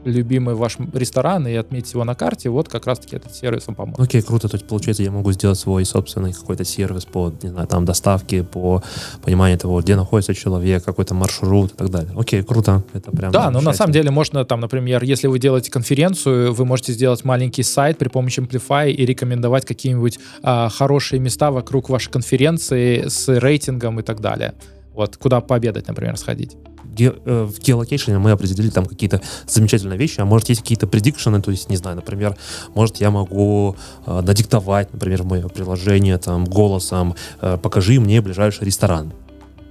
любимый 0.05 0.55
ваш 0.55 0.77
ресторан 0.93 1.47
и 1.47 1.55
отметить 1.55 1.93
его 1.93 2.05
на 2.05 2.15
карте. 2.15 2.51
Вот 2.51 2.69
как 2.69 2.87
раз-таки 2.87 3.17
этот 3.17 3.35
сервис 3.35 3.67
вам 3.67 3.75
поможет. 3.77 4.01
Окей, 4.01 4.23
круто. 4.23 4.49
То 4.49 4.57
есть, 4.57 4.67
получается, 4.67 5.03
я 5.03 5.11
могу 5.11 5.33
сделать 5.33 5.59
свой 5.59 5.85
собственный 5.85 6.33
какой-то 6.33 6.65
сервис 6.65 7.05
по, 7.05 7.33
не 7.43 7.51
знаю, 7.51 7.67
там, 7.67 7.85
доставке, 7.85 8.43
по 8.45 8.83
пониманию 9.23 9.59
того, 9.59 9.81
где 9.81 9.97
находится 9.97 10.35
человек, 10.35 10.85
какой-то 10.85 11.15
маршрут 11.15 11.73
и 11.73 11.77
так 11.77 11.91
далее. 11.91 12.11
Окей, 12.17 12.43
круто. 12.43 12.83
Это 12.93 13.11
прям 13.11 13.33
Да, 13.33 13.45
но 13.45 13.47
на 13.47 13.53
замечательно. 13.53 13.75
самом 13.75 13.93
деле 13.93 14.11
можно 14.11 14.45
там, 14.45 14.61
например, 14.61 15.03
если 15.05 15.27
вы 15.27 15.39
делаете 15.39 15.71
конференцию, 15.71 16.53
вы 16.55 16.65
можете 16.65 16.93
сделать 16.93 17.25
маленький 17.25 17.63
сайт 17.63 17.99
при 17.99 18.09
помощи 18.09 18.41
Amplify 18.41 18.91
и 18.91 19.07
рекомендовать 19.07 19.65
какие-нибудь 19.65 20.19
а, 20.43 20.69
хорошие 20.69 21.21
места 21.21 21.51
вокруг 21.51 21.89
вашей 21.89 22.11
конференции 22.11 23.09
с 23.09 23.29
рейтингом 23.29 24.01
и 24.01 24.03
так 24.03 24.21
далее. 24.21 24.55
Вот 24.93 25.17
куда 25.17 25.41
пообедать, 25.41 25.87
например, 25.87 26.17
сходить. 26.17 26.57
Э, 26.99 27.45
в 27.45 27.59
geolocation 27.61 28.19
мы 28.19 28.31
определили 28.31 28.71
там 28.71 28.87
какие-то 28.87 29.21
замечательные 29.47 29.99
вещи, 29.99 30.21
а 30.21 30.25
может 30.25 30.49
есть 30.49 30.63
какие-то 30.63 30.87
предикшены, 30.87 31.41
то 31.41 31.51
есть, 31.51 31.71
не 31.71 31.77
знаю, 31.77 31.97
например, 31.97 32.37
может 32.75 32.97
я 32.97 33.11
могу 33.11 33.77
э, 34.07 34.21
надиктовать, 34.21 34.93
например, 34.93 35.23
в 35.23 35.27
мое 35.27 35.49
приложение 35.49 36.19
там 36.19 36.45
голосом, 36.45 37.15
э, 37.41 37.59
покажи 37.63 38.01
мне 38.01 38.21
ближайший 38.21 38.65
ресторан. 38.65 39.13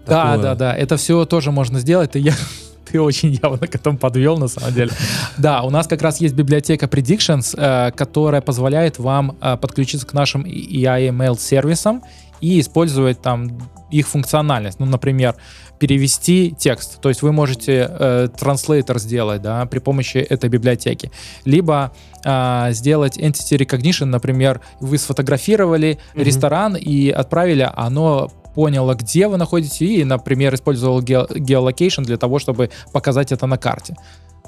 Да, 0.06 0.24
Такое- 0.24 0.42
да, 0.42 0.56
да. 0.56 0.76
Это 0.76 0.98
все 0.98 1.26
тоже 1.26 1.52
можно 1.52 1.80
сделать. 1.80 2.12
Ты, 2.12 2.20
я, 2.20 2.34
ты 2.92 3.02
очень 3.02 3.40
явно 3.42 3.68
к 3.68 3.76
этому 3.76 3.98
подвел, 3.98 4.38
на 4.38 4.48
самом 4.48 4.74
деле. 4.74 4.92
Да, 5.38 5.64
у 5.64 5.70
нас 5.70 5.88
как 5.88 6.02
раз 6.02 6.22
есть 6.22 6.36
библиотека 6.36 6.86
Predictions, 6.86 7.56
э, 7.58 7.92
которая 7.92 8.42
позволяет 8.42 9.00
вам 9.00 9.38
э, 9.42 9.58
подключиться 9.58 10.08
к 10.08 10.14
нашим 10.14 10.46
EIML 10.46 11.38
сервисам 11.40 12.04
и 12.40 12.60
использовать 12.60 13.22
там 13.22 13.58
их 13.92 14.08
функциональность. 14.08 14.80
Ну, 14.80 14.86
например, 14.86 15.36
перевести 15.80 16.56
текст. 16.58 17.00
То 17.02 17.10
есть 17.10 17.22
вы 17.22 17.32
можете 17.32 17.88
э, 17.90 18.30
транслейтер 18.38 19.00
сделать 19.00 19.42
да, 19.42 19.66
при 19.66 19.80
помощи 19.80 20.18
этой 20.18 20.50
библиотеки. 20.50 21.12
Либо 21.46 21.92
а, 22.26 22.72
сделать 22.72 23.18
entity 23.18 23.58
recognition, 23.58 24.06
например, 24.06 24.62
вы 24.80 24.98
сфотографировали 24.98 25.98
Мгм. 26.14 26.24
ресторан 26.24 26.76
и 26.76 27.10
отправили, 27.10 27.70
оно 27.76 28.30
поняло, 28.56 28.96
где 28.96 29.28
вы 29.28 29.38
находитесь, 29.38 29.82
и, 29.82 30.04
например, 30.04 30.54
использовал 30.56 31.02
ге- 31.02 31.28
geolocation 31.30 32.04
для 32.04 32.18
того, 32.18 32.40
чтобы 32.40 32.72
показать 32.92 33.32
это 33.32 33.46
на 33.46 33.58
карте. 33.58 33.96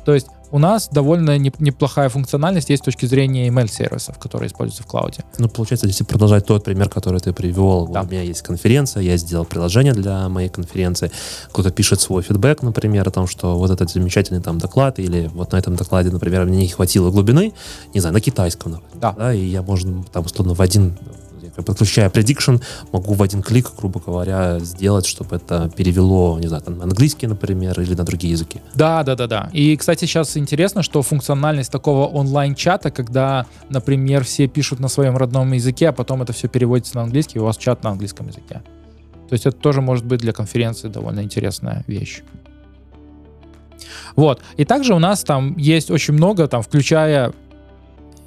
То 0.06 0.14
есть 0.14 0.28
у 0.52 0.58
нас 0.58 0.90
довольно 0.92 1.38
не- 1.38 1.54
неплохая 1.60 2.10
функциональность 2.10 2.70
есть 2.72 2.82
с 2.82 2.86
точки 2.86 3.06
зрения 3.06 3.48
email-сервисов, 3.50 4.18
которые 4.18 4.48
используются 4.48 4.82
в 4.82 4.88
клауде. 4.88 5.24
Ну, 5.38 5.48
получается, 5.48 5.86
если 5.86 6.04
продолжать 6.04 6.46
тот 6.48 6.64
пример, 6.64 6.90
который 6.90 7.20
ты 7.20 7.34
привел, 7.34 7.88
Да. 7.88 8.02
у 8.02 8.06
меня 8.08 8.24
есть 8.24 8.42
конференция, 8.42 9.04
я 9.04 9.16
сделал 9.18 9.46
приложение 9.46 9.94
для 9.94 10.28
моей 10.28 10.50
конференции, 10.50 11.12
кто-то 11.52 11.70
пишет 11.70 12.02
свой 12.02 12.24
фидбэк, 12.24 12.64
например, 12.64 13.08
о 13.08 13.12
том, 13.12 13.28
что 13.28 13.58
вот 13.60 13.70
этот 13.70 13.92
замечательный 13.92 14.42
там 14.42 14.58
доклад, 14.58 14.98
или 14.98 15.30
вот 15.36 15.52
на 15.52 15.58
этом 15.58 15.76
докладе, 15.76 16.10
например, 16.10 16.46
мне 16.46 16.58
не 16.60 16.68
хватило 16.70 17.12
глубины, 17.12 17.54
не 17.94 18.00
знаю, 18.00 18.14
на 18.14 18.22
китайском, 18.22 18.72
например, 18.72 19.14
Да. 19.18 19.34
и 19.34 19.46
я, 19.46 19.62
можно, 19.62 20.04
там, 20.12 20.26
условно, 20.26 20.56
в 20.56 20.62
один 20.62 20.98
подключая 21.64 22.10
prediction, 22.10 22.62
могу 22.92 23.14
в 23.14 23.24
один 23.24 23.42
клик, 23.42 23.72
грубо 23.78 24.02
говоря, 24.06 24.60
сделать, 24.60 25.06
чтобы 25.06 25.36
это 25.36 25.70
перевело, 25.76 26.40
не 26.40 26.48
знаю, 26.48 26.64
там, 26.64 26.78
на 26.78 26.84
английский, 26.84 27.28
например, 27.28 27.80
или 27.80 27.94
на 27.94 28.04
другие 28.04 28.32
языки. 28.32 28.62
Да, 28.76 29.04
да, 29.04 29.16
да, 29.16 29.28
да. 29.28 29.50
И, 29.54 29.76
кстати, 29.78 30.06
сейчас 30.06 30.38
интересно, 30.38 30.84
что 30.84 31.02
функциональность 31.02 31.72
такого 31.72 32.08
онлайн-чата, 32.08 32.92
когда, 32.92 33.46
например, 33.70 34.24
все 34.24 34.48
пишут 34.48 34.80
на 34.80 34.88
своем 34.88 35.18
родном 35.18 35.52
языке, 35.54 35.90
а 35.90 35.92
потом 35.92 36.22
это 36.22 36.34
все 36.34 36.48
переводится 36.48 36.96
на 36.96 37.04
английский, 37.04 37.40
и 37.40 37.42
у 37.42 37.46
вас 37.46 37.58
чат 37.58 37.84
на 37.84 37.92
английском 37.92 38.28
языке. 38.28 38.62
То 39.30 39.34
есть 39.34 39.46
это 39.46 39.58
тоже 39.58 39.82
может 39.82 40.06
быть 40.06 40.22
для 40.22 40.34
конференции 40.34 40.88
довольно 40.88 41.22
интересная 41.22 41.84
вещь. 41.88 42.24
Вот. 44.16 44.42
И 44.58 44.66
также 44.66 44.94
у 44.96 45.00
нас 45.00 45.24
там 45.24 45.56
есть 45.58 45.92
очень 45.92 46.14
много, 46.14 46.48
там, 46.48 46.62
включая 46.62 47.32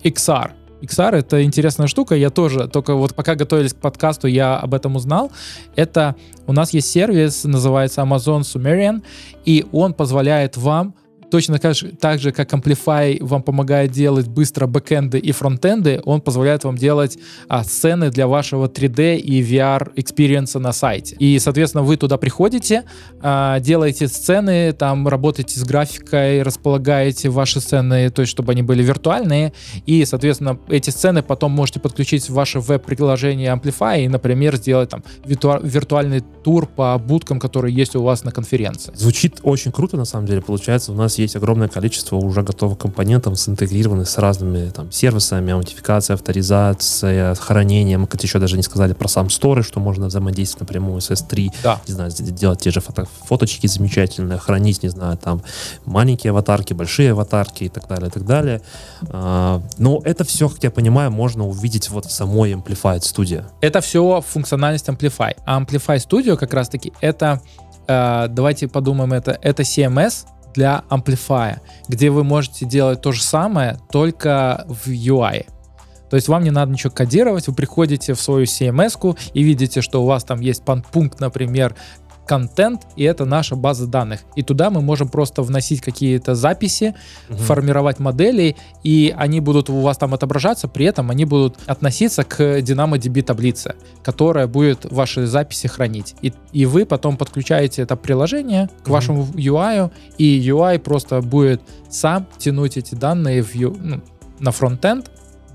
XR. 0.04 0.52
XR— 0.82 1.10
это 1.16 1.42
интересная 1.42 1.86
штука, 1.86 2.14
я 2.14 2.30
тоже, 2.30 2.68
только 2.68 2.94
вот 2.94 3.14
пока 3.14 3.34
готовились 3.34 3.72
к 3.72 3.76
подкасту, 3.76 4.26
я 4.26 4.58
об 4.58 4.74
этом 4.74 4.96
узнал. 4.96 5.30
Это 5.76 6.16
у 6.46 6.52
нас 6.52 6.74
есть 6.74 6.90
сервис, 6.90 7.44
называется 7.44 8.02
Amazon 8.02 8.40
Sumerian, 8.40 9.02
и 9.44 9.64
он 9.72 9.94
позволяет 9.94 10.56
вам 10.56 10.94
точно 11.32 11.58
так 11.58 11.74
же, 11.74 11.92
так 11.98 12.20
же, 12.20 12.30
как 12.30 12.52
Amplify 12.52 13.16
вам 13.24 13.42
помогает 13.42 13.90
делать 13.90 14.28
быстро 14.28 14.66
бэкэнды 14.66 15.18
и 15.18 15.32
фронтенды, 15.32 16.02
он 16.04 16.20
позволяет 16.20 16.64
вам 16.64 16.76
делать 16.76 17.16
а, 17.48 17.64
сцены 17.64 18.10
для 18.10 18.26
вашего 18.26 18.66
3D 18.66 19.16
и 19.16 19.40
VR 19.40 19.92
experience 19.96 20.53
а 20.53 20.58
на 20.58 20.72
сайте. 20.72 21.16
И, 21.18 21.38
соответственно, 21.38 21.84
вы 21.84 21.96
туда 21.96 22.18
приходите, 22.18 22.84
а, 23.22 23.60
делаете 23.60 24.08
сцены, 24.08 24.74
там 24.74 25.08
работаете 25.08 25.58
с 25.58 25.64
графикой, 25.64 26.42
располагаете 26.42 27.30
ваши 27.30 27.62
сцены, 27.62 28.10
то 28.10 28.20
есть 28.20 28.30
чтобы 28.30 28.52
они 28.52 28.62
были 28.62 28.82
виртуальные, 28.82 29.54
и, 29.86 30.04
соответственно, 30.04 30.58
эти 30.68 30.90
сцены 30.90 31.22
потом 31.22 31.52
можете 31.52 31.80
подключить 31.80 32.28
в 32.28 32.34
ваше 32.34 32.60
веб-приложение 32.60 33.54
Amplify 33.54 34.04
и, 34.04 34.08
например, 34.08 34.56
сделать 34.56 34.90
там 34.90 35.02
виртуа- 35.24 35.66
виртуальный 35.66 36.20
тур 36.44 36.66
по 36.66 36.98
будкам, 36.98 37.40
которые 37.40 37.74
есть 37.74 37.96
у 37.96 38.02
вас 38.02 38.22
на 38.22 38.32
конференции. 38.32 38.92
Звучит 38.94 39.40
очень 39.42 39.72
круто, 39.72 39.96
на 39.96 40.04
самом 40.04 40.26
деле. 40.26 40.42
Получается, 40.42 40.92
у 40.92 40.94
нас 40.94 41.21
огромное 41.36 41.68
количество 41.68 42.16
уже 42.16 42.42
готовых 42.42 42.78
компонентов, 42.78 43.38
синтегрированных 43.38 44.08
с 44.08 44.18
разными 44.18 44.70
там, 44.70 44.90
сервисами, 44.92 45.52
аутентификация, 45.52 46.14
авторизация, 46.14 47.34
хранение. 47.34 47.98
Мы, 47.98 48.06
кстати, 48.06 48.26
еще 48.26 48.38
даже 48.38 48.56
не 48.56 48.62
сказали 48.62 48.92
про 48.92 49.08
сам 49.08 49.30
storage, 49.30 49.62
что 49.62 49.80
можно 49.80 50.06
взаимодействовать 50.06 50.60
напрямую 50.60 51.00
с 51.00 51.10
S3. 51.10 51.50
Да. 51.62 51.80
Не 51.86 51.94
знаю, 51.94 52.10
делать 52.10 52.60
те 52.60 52.70
же 52.70 52.80
фото 52.80 53.06
фоточки 53.26 53.66
замечательные, 53.66 54.38
хранить, 54.38 54.82
не 54.82 54.88
знаю, 54.88 55.16
там 55.16 55.42
маленькие 55.84 56.30
аватарки, 56.30 56.74
большие 56.74 57.12
аватарки 57.12 57.64
и 57.64 57.68
так 57.68 57.88
далее, 57.88 58.08
и 58.08 58.10
так 58.10 58.24
далее. 58.24 58.60
А, 59.08 59.62
но 59.78 60.00
это 60.04 60.24
все, 60.24 60.48
как 60.48 60.62
я 60.62 60.70
понимаю, 60.70 61.10
можно 61.10 61.46
увидеть 61.46 61.90
вот 61.90 62.06
в 62.06 62.12
самой 62.12 62.52
Amplified 62.52 63.00
Studio. 63.00 63.44
Это 63.60 63.80
все 63.80 64.20
функциональность 64.20 64.88
Amplify. 64.88 65.36
А 65.44 65.60
Amplify 65.60 65.96
Studio 65.96 66.36
как 66.36 66.54
раз-таки 66.54 66.92
это, 67.00 67.40
э, 67.86 68.26
давайте 68.28 68.68
подумаем, 68.68 69.12
это, 69.12 69.38
это 69.42 69.62
CMS 69.62 70.26
для 70.54 70.84
Amplify, 70.90 71.58
где 71.88 72.10
вы 72.10 72.24
можете 72.24 72.66
делать 72.66 73.00
то 73.00 73.12
же 73.12 73.22
самое, 73.22 73.78
только 73.90 74.64
в 74.68 74.88
UI. 74.88 75.46
То 76.12 76.16
есть 76.16 76.28
вам 76.28 76.44
не 76.44 76.50
надо 76.50 76.70
ничего 76.72 76.92
кодировать, 76.92 77.46
вы 77.46 77.54
приходите 77.54 78.12
в 78.12 78.20
свою 78.20 78.44
CMS 78.44 79.16
и 79.32 79.42
видите, 79.42 79.80
что 79.80 80.02
у 80.02 80.06
вас 80.06 80.24
там 80.24 80.40
есть 80.40 80.62
пан- 80.62 80.84
пункт, 80.92 81.20
например, 81.20 81.74
контент, 82.26 82.82
и 82.96 83.02
это 83.04 83.24
наша 83.24 83.56
база 83.56 83.86
данных. 83.86 84.20
И 84.36 84.42
туда 84.42 84.70
мы 84.70 84.80
можем 84.80 85.08
просто 85.08 85.42
вносить 85.42 85.80
какие-то 85.80 86.34
записи, 86.34 86.94
Мгм. 87.28 87.38
формировать 87.38 87.98
модели, 87.98 88.56
и 88.84 89.14
они 89.16 89.40
будут 89.40 89.70
у 89.70 89.80
вас 89.80 89.98
там 89.98 90.14
отображаться, 90.14 90.68
при 90.68 90.86
этом 90.86 91.10
они 91.10 91.24
будут 91.24 91.58
относиться 91.66 92.22
к 92.24 92.40
DynamoDB 92.60 93.22
таблице, 93.22 93.74
которая 94.04 94.46
будет 94.46 94.86
ваши 94.90 95.26
записи 95.26 95.66
хранить. 95.66 96.14
И, 96.22 96.32
и 96.52 96.64
вы 96.66 96.86
потом 96.86 97.16
подключаете 97.16 97.82
это 97.82 97.96
приложение 97.96 98.68
к 98.82 98.86
Мгм. 98.86 98.92
вашему 98.92 99.24
UI, 99.34 99.90
и 100.18 100.40
UI 100.48 100.78
просто 100.78 101.20
будет 101.22 101.60
сам 101.90 102.26
тянуть 102.38 102.76
эти 102.76 102.94
данные 102.94 103.42
в, 103.42 103.54
ну, 103.54 104.00
на 104.38 104.50
фронтенд 104.52 105.10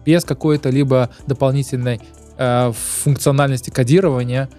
без 0.05 0.23
какой-то 0.23 0.69
либо 0.69 1.09
дополнительной 1.27 1.99
э, 2.37 2.71
функциональности 3.03 3.69
кодирования 3.69 4.49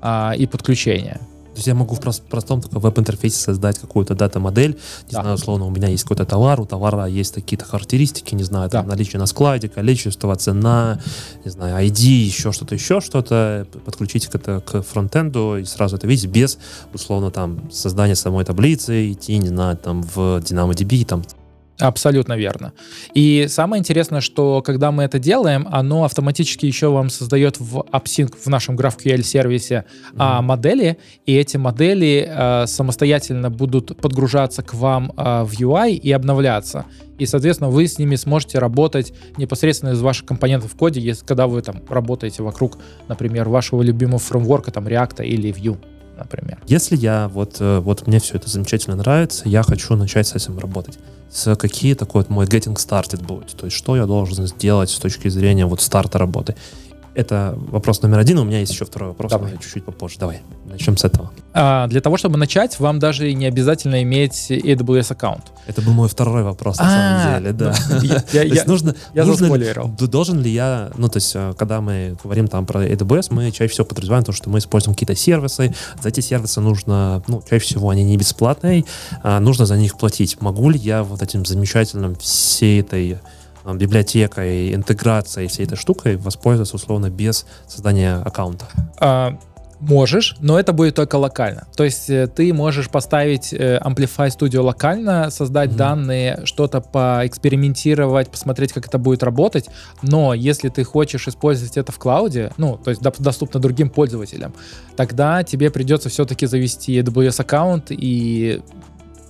а, 0.00 0.32
и 0.36 0.46
подключения. 0.46 1.20
Есть 1.58 1.66
я 1.68 1.74
могу 1.74 1.94
в 1.94 2.00
прост- 2.00 2.22
простом 2.22 2.60
только 2.60 2.78
веб-интерфейсе 2.78 3.38
создать 3.38 3.78
какую-то 3.78 4.14
дата-модель, 4.14 4.70
не 4.72 5.12
Да. 5.12 5.22
знаю, 5.22 5.34
условно, 5.36 5.66
у 5.66 5.70
меня 5.70 5.88
есть 5.88 6.02
какой-то 6.04 6.24
товар, 6.24 6.60
у 6.60 6.64
товара 6.66 7.06
есть 7.06 7.34
какие-то 7.34 7.64
характеристики, 7.64 8.34
не 8.34 8.44
знаю, 8.44 8.70
там 8.70 8.84
Да. 8.86 8.90
наличие 8.94 9.18
на 9.20 9.26
складе, 9.26 9.68
количество, 9.68 10.34
цена, 10.36 11.00
не 11.44 11.50
знаю, 11.50 11.76
ID, 11.86 12.02
еще 12.26 12.52
что-то, 12.52 12.74
еще 12.74 13.00
что-то, 13.00 13.66
подключить 13.84 14.28
это 14.32 14.60
к 14.60 14.82
фронтенду 14.82 15.58
и 15.58 15.64
сразу 15.64 15.96
это 15.96 16.06
видеть 16.06 16.26
без, 16.30 16.58
условно, 16.94 17.30
там, 17.30 17.70
создания 17.70 18.14
самой 18.14 18.44
таблицы, 18.44 19.12
идти, 19.12 19.38
не 19.38 19.48
знаю, 19.48 19.76
там, 19.76 20.02
в 20.02 20.18
DynamoDB, 20.38 21.04
там, 21.04 21.24
Абсолютно 21.78 22.36
верно. 22.36 22.72
И 23.14 23.46
самое 23.48 23.78
интересное, 23.78 24.20
что 24.20 24.62
когда 24.62 24.90
мы 24.90 25.04
это 25.04 25.20
делаем, 25.20 25.68
оно 25.70 26.04
автоматически 26.04 26.66
еще 26.66 26.88
вам 26.88 27.08
создает 27.08 27.60
в 27.60 27.84
AppSync, 27.92 28.34
в 28.36 28.46
нашем 28.48 28.76
GraphQL 28.76 29.22
сервисе 29.22 29.84
а, 30.16 30.42
модели, 30.42 30.98
и 31.24 31.36
эти 31.36 31.56
модели 31.56 32.28
а, 32.28 32.66
самостоятельно 32.66 33.50
будут 33.50 33.96
подгружаться 34.00 34.62
к 34.62 34.74
вам 34.74 35.12
а, 35.16 35.44
в 35.44 35.52
UI 35.52 35.92
и 35.92 36.10
обновляться. 36.10 36.84
И, 37.18 37.26
соответственно, 37.26 37.70
вы 37.70 37.86
с 37.86 37.98
ними 37.98 38.16
сможете 38.16 38.58
работать 38.58 39.12
непосредственно 39.36 39.90
из 39.90 40.00
ваших 40.00 40.26
компонентов 40.26 40.72
в 40.72 40.76
коде, 40.76 41.00
если, 41.00 41.24
когда 41.24 41.46
вы 41.46 41.62
там 41.62 41.82
работаете 41.88 42.42
вокруг, 42.42 42.78
например, 43.06 43.48
вашего 43.48 43.82
любимого 43.82 44.18
фреймворка, 44.18 44.72
там 44.72 44.86
React 44.86 45.24
или 45.24 45.52
Vue, 45.52 45.78
например. 46.18 46.58
Если 46.66 46.96
я 46.96 47.28
вот, 47.28 47.56
э, 47.60 47.78
вот 47.78 48.06
мне 48.06 48.20
все 48.20 48.36
это 48.36 48.48
замечательно 48.50 48.96
нравится, 48.96 49.48
я 49.48 49.62
хочу 49.62 49.96
начать 49.96 50.26
с 50.26 50.34
этим 50.34 50.58
работать. 50.58 50.98
С 51.30 51.54
какие 51.56 51.94
такой 51.94 52.22
вот 52.22 52.30
мой 52.30 52.46
getting 52.46 52.76
started 52.76 53.24
будет? 53.24 53.56
То 53.56 53.66
есть 53.66 53.76
что 53.76 53.96
я 53.96 54.06
должен 54.06 54.46
сделать 54.46 54.90
с 54.90 54.98
точки 54.98 55.28
зрения 55.28 55.66
вот 55.66 55.80
старта 55.80 56.18
работы? 56.18 56.56
Это 57.18 57.58
вопрос 57.72 58.00
номер 58.02 58.18
один. 58.20 58.38
У 58.38 58.44
меня 58.44 58.60
есть 58.60 58.70
еще 58.72 58.84
второй 58.84 59.08
вопрос, 59.08 59.32
Давай. 59.32 59.50
но 59.50 59.56
чуть-чуть 59.56 59.84
попозже. 59.84 60.20
Давай, 60.20 60.40
начнем 60.66 60.96
с 60.96 61.04
этого. 61.04 61.32
А, 61.52 61.88
для 61.88 62.00
того, 62.00 62.16
чтобы 62.16 62.38
начать, 62.38 62.78
вам 62.78 63.00
даже 63.00 63.32
не 63.32 63.44
обязательно 63.46 64.04
иметь 64.04 64.52
AWS 64.52 65.10
аккаунт. 65.14 65.42
Это 65.66 65.82
был 65.82 65.94
мой 65.94 66.08
второй 66.08 66.44
вопрос, 66.44 66.78
на 66.78 66.84
А, 66.86 67.24
самом 67.24 67.42
деле, 67.42 67.52
да. 67.54 67.74
ну, 67.90 68.02
я- 69.14 69.24
заспойлерил. 69.24 69.88
должен 69.98 70.40
ли 70.40 70.48
я, 70.52 70.92
ну, 70.96 71.08
то 71.08 71.16
есть, 71.16 71.32
э, 71.34 71.54
когда 71.58 71.80
мы 71.80 72.16
говорим 72.22 72.46
там 72.46 72.66
про 72.66 72.86
AWS, 72.86 73.28
мы 73.34 73.50
чаще 73.50 73.72
всего 73.72 73.84
подразумеваем 73.84 74.24
то, 74.24 74.30
что 74.30 74.48
мы 74.48 74.60
используем 74.60 74.94
какие-то 74.94 75.16
сервисы, 75.16 75.74
за 76.00 76.10
эти 76.10 76.20
сервисы 76.20 76.60
нужно, 76.60 77.24
ну, 77.26 77.42
чаще 77.50 77.64
всего 77.64 77.90
они 77.90 78.04
не 78.04 78.16
бесплатные, 78.16 78.84
а 79.24 79.40
нужно 79.40 79.66
за 79.66 79.76
них 79.76 79.98
платить. 79.98 80.40
Могу 80.40 80.70
ли 80.70 80.78
я 80.78 81.02
вот 81.02 81.20
этим 81.20 81.44
замечательным 81.44 82.14
всей 82.14 82.80
этой 82.80 83.18
библиотекой, 83.76 84.74
интеграцией, 84.74 85.48
всей 85.48 85.66
этой 85.66 85.76
штукой 85.76 86.16
воспользоваться 86.16 86.76
условно 86.76 87.10
без 87.10 87.46
создания 87.66 88.14
аккаунта? 88.16 88.66
А, 88.98 89.38
Можешь, 89.80 90.34
но 90.40 90.58
это 90.58 90.72
будет 90.72 90.96
только 90.96 91.16
локально. 91.16 91.68
То 91.76 91.84
есть 91.84 92.10
э, 92.10 92.26
ты 92.26 92.52
можешь 92.52 92.90
поставить 92.90 93.52
э, 93.52 93.80
Amplify 93.84 94.28
Studio 94.28 94.62
локально, 94.62 95.30
создать 95.30 95.70
Мгм. 95.70 95.76
данные, 95.78 96.40
что-то 96.44 96.80
поэкспериментировать, 96.80 98.28
посмотреть, 98.28 98.72
как 98.72 98.88
это 98.88 98.98
будет 98.98 99.22
работать. 99.22 99.68
Но 100.02 100.34
если 100.34 100.68
ты 100.68 100.82
хочешь 100.82 101.28
использовать 101.28 101.76
это 101.76 101.92
в 101.92 101.98
клауде, 101.98 102.50
ну, 102.56 102.76
то 102.76 102.90
есть 102.90 103.02
доступно 103.02 103.60
другим 103.60 103.88
пользователям, 103.88 104.52
тогда 104.96 105.44
тебе 105.44 105.70
придется 105.70 106.08
все-таки 106.08 106.46
завести 106.46 106.98
AWS 106.98 107.40
аккаунт 107.40 107.86
и 107.90 108.60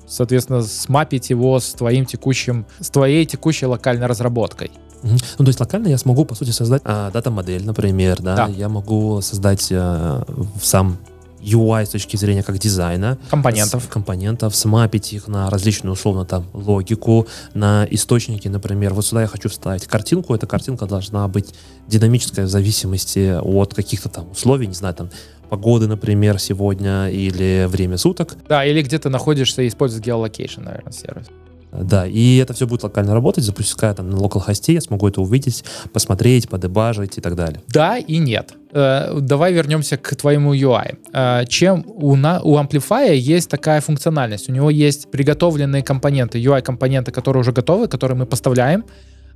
соответственно, 0.08 0.62
смапить 0.62 1.30
его 1.30 1.58
с 1.60 1.72
твоим 1.72 2.04
текущим, 2.04 2.66
с 2.80 2.90
твоей 2.90 3.26
текущей 3.26 3.66
локальной 3.66 4.06
разработкой. 4.06 4.70
Ну, 5.02 5.16
то 5.38 5.46
есть 5.46 5.60
локально 5.60 5.88
я 5.88 5.98
смогу, 5.98 6.24
по 6.24 6.34
сути, 6.34 6.50
создать 6.50 6.82
а, 6.84 7.10
дата-модель, 7.10 7.64
например, 7.64 8.20
да? 8.20 8.34
Да. 8.34 8.46
Я 8.48 8.68
могу 8.68 9.20
создать 9.20 9.68
а, 9.70 10.24
сам 10.60 10.98
UI 11.42 11.86
с 11.86 11.90
точки 11.90 12.16
зрения 12.16 12.42
как 12.42 12.58
дизайна, 12.58 13.18
Компонентов. 13.30 13.84
с- 13.84 13.86
компонентов, 13.86 14.54
смапить 14.56 15.12
их 15.12 15.28
на 15.28 15.48
различную, 15.50 15.92
условно, 15.92 16.24
там, 16.24 16.46
логику, 16.52 17.26
на 17.54 17.86
источники, 17.90 18.48
например. 18.48 18.94
Вот 18.94 19.06
сюда 19.06 19.22
я 19.22 19.26
хочу 19.28 19.48
вставить 19.48 19.86
картинку. 19.86 20.34
Эта 20.34 20.46
картинка 20.46 20.86
должна 20.86 21.26
быть 21.28 21.54
динамическая 21.86 22.46
в 22.46 22.48
зависимости 22.48 23.36
от 23.40 23.74
каких-то 23.74 24.08
там 24.08 24.30
условий, 24.30 24.66
не 24.66 24.74
знаю, 24.74 24.94
там, 24.94 25.10
погоды, 25.48 25.86
например, 25.86 26.38
сегодня 26.38 27.08
или 27.08 27.66
время 27.70 27.96
суток. 27.96 28.36
Да, 28.48 28.64
или 28.66 28.82
где 28.82 28.98
ты 28.98 29.08
находишься 29.08 29.62
и 29.62 29.68
используешь 29.68 30.04
geolocation, 30.04 30.62
наверное, 30.62 30.92
сервис. 30.92 31.26
Да, 31.72 32.06
и 32.06 32.36
это 32.36 32.54
все 32.54 32.66
будет 32.66 32.82
локально 32.82 33.14
работать, 33.14 33.44
запуская 33.44 33.94
там 33.94 34.10
на 34.10 34.18
локал-хосте, 34.18 34.74
я 34.74 34.80
смогу 34.80 35.08
это 35.08 35.20
увидеть, 35.20 35.64
посмотреть, 35.92 36.48
подебажить 36.48 37.18
и 37.18 37.20
так 37.20 37.34
далее. 37.34 37.62
Да 37.68 37.98
и 37.98 38.18
нет. 38.18 38.54
Э, 38.72 39.18
давай 39.20 39.52
вернемся 39.52 39.96
к 39.96 40.16
твоему 40.16 40.54
UI. 40.54 40.96
Э, 41.12 41.44
чем 41.46 41.84
у, 41.86 42.16
на, 42.16 42.40
у 42.42 42.56
Amplify 42.56 43.14
есть 43.14 43.50
такая 43.50 43.80
функциональность? 43.80 44.48
У 44.48 44.52
него 44.52 44.70
есть 44.70 45.10
приготовленные 45.10 45.82
компоненты, 45.82 46.42
UI-компоненты, 46.42 47.12
которые 47.12 47.40
уже 47.42 47.52
готовы, 47.52 47.88
которые 47.88 48.16
мы 48.16 48.26
поставляем, 48.26 48.84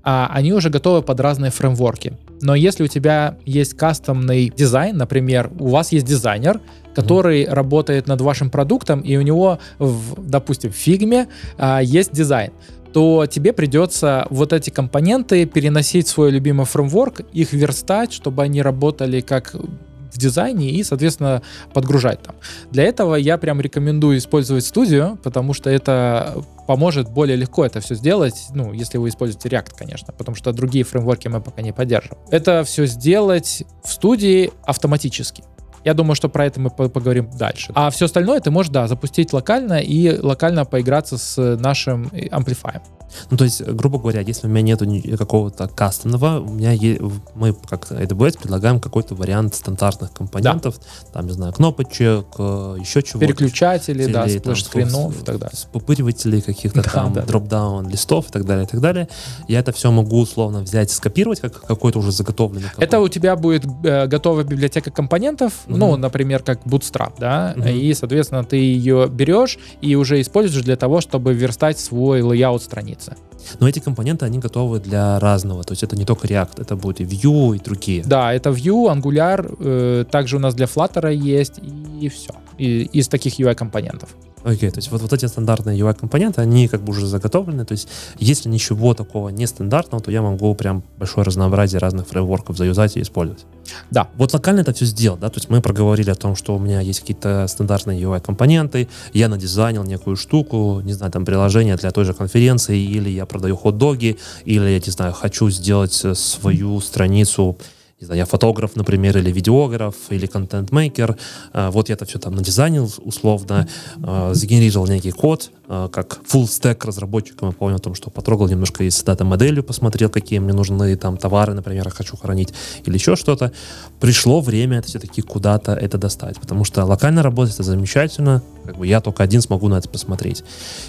а 0.04 0.28
они 0.32 0.52
уже 0.52 0.68
готовы 0.70 1.02
под 1.02 1.20
разные 1.20 1.50
фреймворки. 1.50 2.16
Но 2.40 2.54
если 2.54 2.82
у 2.82 2.88
тебя 2.88 3.36
есть 3.46 3.74
кастомный 3.74 4.52
дизайн, 4.54 4.96
например, 4.96 5.50
у 5.58 5.68
вас 5.68 5.92
есть 5.92 6.06
дизайнер, 6.06 6.60
который 6.94 7.46
работает 7.46 8.06
над 8.06 8.20
вашим 8.20 8.50
продуктом, 8.50 9.00
и 9.00 9.16
у 9.16 9.22
него, 9.22 9.58
в, 9.78 10.28
допустим, 10.28 10.70
в 10.70 10.76
фигме 10.76 11.28
а, 11.58 11.80
есть 11.80 12.12
дизайн, 12.12 12.52
то 12.92 13.26
тебе 13.26 13.52
придется 13.52 14.26
вот 14.30 14.52
эти 14.52 14.70
компоненты 14.70 15.46
переносить 15.46 16.06
в 16.06 16.10
свой 16.10 16.30
любимый 16.30 16.66
фреймворк, 16.66 17.20
их 17.32 17.52
верстать, 17.52 18.12
чтобы 18.12 18.42
они 18.42 18.62
работали 18.62 19.20
как 19.20 19.54
в 19.54 20.18
дизайне 20.18 20.70
и, 20.70 20.84
соответственно, 20.84 21.42
подгружать 21.72 22.20
там. 22.22 22.34
Для 22.70 22.84
этого 22.84 23.14
я 23.14 23.38
прям 23.38 23.60
рекомендую 23.60 24.18
использовать 24.18 24.64
студию, 24.64 25.18
потому 25.22 25.54
что 25.54 25.70
это 25.70 26.36
поможет 26.66 27.08
более 27.08 27.36
легко 27.36 27.64
это 27.64 27.80
все 27.80 27.94
сделать, 27.94 28.46
ну, 28.54 28.72
если 28.72 28.98
вы 28.98 29.08
используете 29.08 29.48
React, 29.48 29.70
конечно, 29.76 30.12
потому 30.12 30.36
что 30.36 30.52
другие 30.52 30.84
фреймворки 30.84 31.28
мы 31.28 31.40
пока 31.40 31.62
не 31.62 31.72
поддерживаем. 31.72 32.22
Это 32.30 32.62
все 32.64 32.86
сделать 32.86 33.64
в 33.82 33.90
студии 33.90 34.50
автоматически. 34.64 35.44
Я 35.84 35.94
думаю, 35.94 36.14
что 36.14 36.28
про 36.28 36.46
это 36.46 36.60
мы 36.60 36.70
по- 36.70 36.88
поговорим 36.88 37.28
дальше. 37.36 37.72
А 37.74 37.90
все 37.90 38.04
остальное 38.04 38.40
ты 38.40 38.50
можешь, 38.50 38.70
да, 38.70 38.86
запустить 38.88 39.32
локально 39.32 39.80
и 39.80 40.18
локально 40.18 40.64
поиграться 40.64 41.18
с 41.18 41.56
нашим 41.58 42.08
э, 42.12 42.28
амплифаем. 42.30 42.82
Ну, 43.30 43.36
то 43.36 43.44
есть, 43.44 43.62
грубо 43.62 43.98
говоря, 43.98 44.20
если 44.20 44.46
у 44.46 44.50
меня 44.50 44.62
нету 44.62 44.86
какого-то 45.16 45.68
кастомного, 45.68 46.40
у 46.40 46.48
меня 46.52 46.72
е- 46.72 47.00
мы, 47.34 47.52
как 47.68 47.90
AWS, 47.90 48.38
предлагаем 48.40 48.80
какой-то 48.80 49.14
вариант 49.14 49.54
стандартных 49.54 50.12
компонентов, 50.12 50.76
там, 51.12 51.26
не 51.26 51.32
знаю, 51.32 51.52
кнопочек, 51.52 52.26
э, 52.38 52.76
еще 52.80 53.02
чего-то. 53.02 53.26
Переключатели, 53.26 54.06
да, 54.06 54.26
splash 54.28 54.68
screen 54.68 55.07
ов 55.07 55.20
и 55.20 55.24
так 55.24 55.38
далее. 55.38 55.56
спупыривателей 55.56 56.40
каких-то 56.42 56.82
Да, 56.82 56.90
там, 56.90 57.12
да, 57.12 57.20
да. 57.20 57.26
drop-down 57.26 57.88
листов 57.88 58.28
и 58.28 58.32
так 58.32 58.44
далее, 58.44 58.64
и 58.64 58.68
так 58.68 58.80
далее. 58.80 59.08
Я 59.48 59.60
это 59.60 59.72
все 59.72 59.90
могу 59.90 60.20
условно 60.20 60.60
взять, 60.60 60.90
скопировать, 60.90 61.40
как 61.40 61.60
какой-то 61.62 61.98
уже 61.98 62.12
заготовленный. 62.12 62.66
Это 62.68 62.74
какой-то. 62.86 63.00
у 63.00 63.08
тебя 63.08 63.36
будет 63.36 63.64
э, 63.84 64.06
готовая 64.06 64.44
библиотека 64.44 64.90
компонентов, 64.90 65.52
Мгм. 65.66 65.78
ну, 65.78 65.96
например, 65.96 66.42
как 66.42 66.64
Bootstrap, 66.66 67.14
да, 67.18 67.54
Мгм. 67.56 67.68
и, 67.68 67.94
соответственно, 67.94 68.44
ты 68.44 68.56
ее 68.56 69.08
берешь 69.08 69.58
и 69.80 69.94
уже 69.96 70.20
используешь 70.20 70.64
для 70.64 70.76
того, 70.76 71.00
чтобы 71.00 71.34
верстать 71.34 71.78
свой 71.78 72.22
layout 72.22 72.62
страницы. 73.02 73.16
Но 73.60 73.68
эти 73.68 73.80
компоненты, 73.80 74.24
они 74.26 74.38
готовы 74.38 74.80
для 74.80 75.18
разного. 75.18 75.62
То 75.62 75.72
есть 75.72 75.82
это 75.82 75.96
не 75.96 76.04
только 76.04 76.26
React, 76.26 76.62
это 76.62 76.76
будет 76.76 77.00
и 77.00 77.04
Vue, 77.04 77.56
и 77.56 77.58
другие. 77.58 78.02
Да, 78.04 78.32
это 78.32 78.50
Vue, 78.50 78.88
Angular, 78.92 79.56
э, 79.60 80.04
также 80.10 80.36
у 80.36 80.40
нас 80.40 80.54
для 80.54 80.66
Flutter 80.66 81.12
есть, 81.14 81.60
и 82.00 82.08
все. 82.08 82.32
И, 82.58 82.82
из 82.92 83.08
таких 83.08 83.38
UI-компонентов. 83.38 84.08
Окей, 84.44 84.70
то 84.70 84.78
есть 84.78 84.90
вот, 84.90 85.02
вот 85.02 85.12
эти 85.12 85.26
стандартные 85.26 85.78
UI-компоненты, 85.78 86.40
они 86.40 86.66
как 86.68 86.82
бы 86.82 86.90
уже 86.90 87.06
заготовлены. 87.06 87.64
То 87.64 87.72
есть 87.72 87.88
если 88.18 88.48
ничего 88.48 88.94
такого 88.94 89.28
нестандартного, 89.28 90.02
то 90.02 90.10
я 90.10 90.22
могу 90.22 90.54
прям 90.54 90.82
большое 90.98 91.24
разнообразие 91.24 91.78
разных 91.78 92.08
фреймворков 92.08 92.56
заюзать 92.56 92.96
и 92.96 93.02
использовать. 93.02 93.44
Да. 93.90 94.08
Вот 94.16 94.32
локально 94.32 94.60
это 94.60 94.72
все 94.72 94.84
сделал, 94.86 95.16
да, 95.16 95.28
то 95.28 95.38
есть 95.38 95.48
мы 95.48 95.60
проговорили 95.60 96.10
о 96.10 96.14
том, 96.14 96.34
что 96.34 96.56
у 96.56 96.58
меня 96.58 96.80
есть 96.80 97.00
какие-то 97.00 97.46
стандартные 97.46 98.00
UI-компоненты, 98.02 98.88
я 99.12 99.28
надизайнил 99.28 99.84
некую 99.84 100.16
штуку, 100.16 100.80
не 100.84 100.92
знаю, 100.92 101.12
там 101.12 101.24
приложение 101.24 101.76
для 101.76 101.90
той 101.90 102.04
же 102.04 102.14
конференции, 102.14 102.78
или 102.78 103.10
я 103.10 103.26
продаю 103.26 103.56
хот-доги, 103.56 104.18
или, 104.44 104.68
я 104.68 104.78
не 104.78 104.92
знаю, 104.92 105.12
хочу 105.12 105.48
сделать 105.50 106.00
э, 106.04 106.14
свою 106.14 106.80
страницу 106.80 107.56
не 108.02 108.06
знаю, 108.06 108.18
я 108.18 108.26
фотограф, 108.26 108.74
например, 108.76 109.16
или 109.18 109.30
видеограф, 109.30 109.94
или 110.10 110.26
контент-мейкер. 110.26 111.16
А, 111.52 111.70
Вот 111.70 111.88
я 111.88 111.94
это 111.94 112.04
все 112.04 112.18
там 112.18 112.34
надизайнил 112.34 112.92
условно, 112.98 113.68
а, 114.02 114.34
сгенерировал 114.34 114.88
некий 114.88 115.12
код, 115.12 115.50
а, 115.68 115.88
как 115.88 116.20
full 116.28 116.44
stack 116.44 116.84
разработчиком. 116.84 117.50
Я 117.50 117.54
помню 117.54 117.76
о 117.76 117.78
том, 117.78 117.94
что 117.94 118.10
потрогал 118.10 118.48
немножко 118.48 118.82
и 118.82 118.90
с 118.90 119.02
дата-моделью, 119.04 119.62
посмотрел, 119.62 120.10
какие 120.10 120.40
мне 120.40 120.52
нужны 120.52 120.96
там 120.96 121.16
товары, 121.16 121.54
например, 121.54 121.84
я 121.84 121.90
хочу 121.90 122.16
хранить, 122.16 122.52
или 122.84 122.94
еще 122.94 123.14
что-то. 123.14 123.52
Пришло 124.00 124.40
время 124.40 124.78
это 124.78 124.88
все-таки 124.88 125.22
куда-то 125.22 125.72
это 125.72 125.96
достать, 125.96 126.40
потому 126.40 126.64
что 126.64 126.84
локально 126.84 127.22
работать 127.22 127.54
это 127.54 127.62
замечательно, 127.62 128.42
как 128.64 128.78
бы 128.78 128.86
я 128.86 129.00
только 129.00 129.22
один 129.22 129.40
смогу 129.40 129.68
на 129.68 129.76
это 129.76 129.88
посмотреть. 129.88 130.44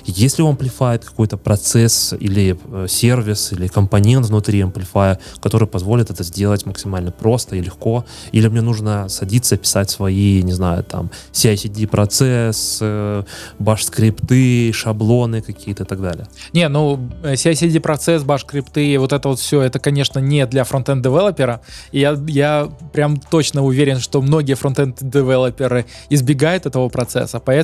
Если 0.05 0.41
у 0.41 0.51
Amplify 0.51 0.99
какой-то 0.99 1.37
процесс 1.37 2.13
или 2.19 2.57
э, 2.71 2.87
сервис 2.89 3.51
или 3.51 3.67
компонент 3.67 4.25
внутри 4.27 4.61
Amplify, 4.61 5.19
который 5.41 5.67
позволит 5.67 6.09
это 6.09 6.23
сделать 6.23 6.65
максимально 6.65 7.11
просто 7.11 7.55
и 7.55 7.61
легко, 7.61 8.05
или 8.31 8.47
мне 8.47 8.61
нужно 8.61 9.09
садиться, 9.09 9.57
писать 9.57 9.89
свои, 9.89 10.41
не 10.43 10.53
знаю, 10.53 10.83
там, 10.83 11.11
CI-CD 11.31 11.87
процесс, 11.87 12.79
э, 12.81 13.23
баш-скрипты, 13.59 14.71
шаблоны 14.73 15.41
какие-то 15.41 15.83
и 15.83 15.85
так 15.85 16.01
далее. 16.01 16.27
Не, 16.53 16.69
ну, 16.69 16.99
э, 17.23 17.33
CI-CD 17.33 17.79
процесс, 17.79 18.23
баш-скрипты, 18.23 18.97
вот 18.99 19.13
это 19.13 19.29
вот 19.29 19.39
все, 19.39 19.61
это, 19.61 19.79
конечно, 19.79 20.19
не 20.19 20.45
для 20.45 20.63
фронтенд-девелопера. 20.63 21.61
Я, 21.91 22.17
я 22.27 22.69
прям 22.93 23.17
точно 23.17 23.63
уверен, 23.63 23.99
что 23.99 24.21
многие 24.21 24.55
фронтенд-девелоперы 24.55 25.85
избегают 26.09 26.65
этого 26.65 26.89
процесса, 26.89 27.39
поэтому 27.39 27.62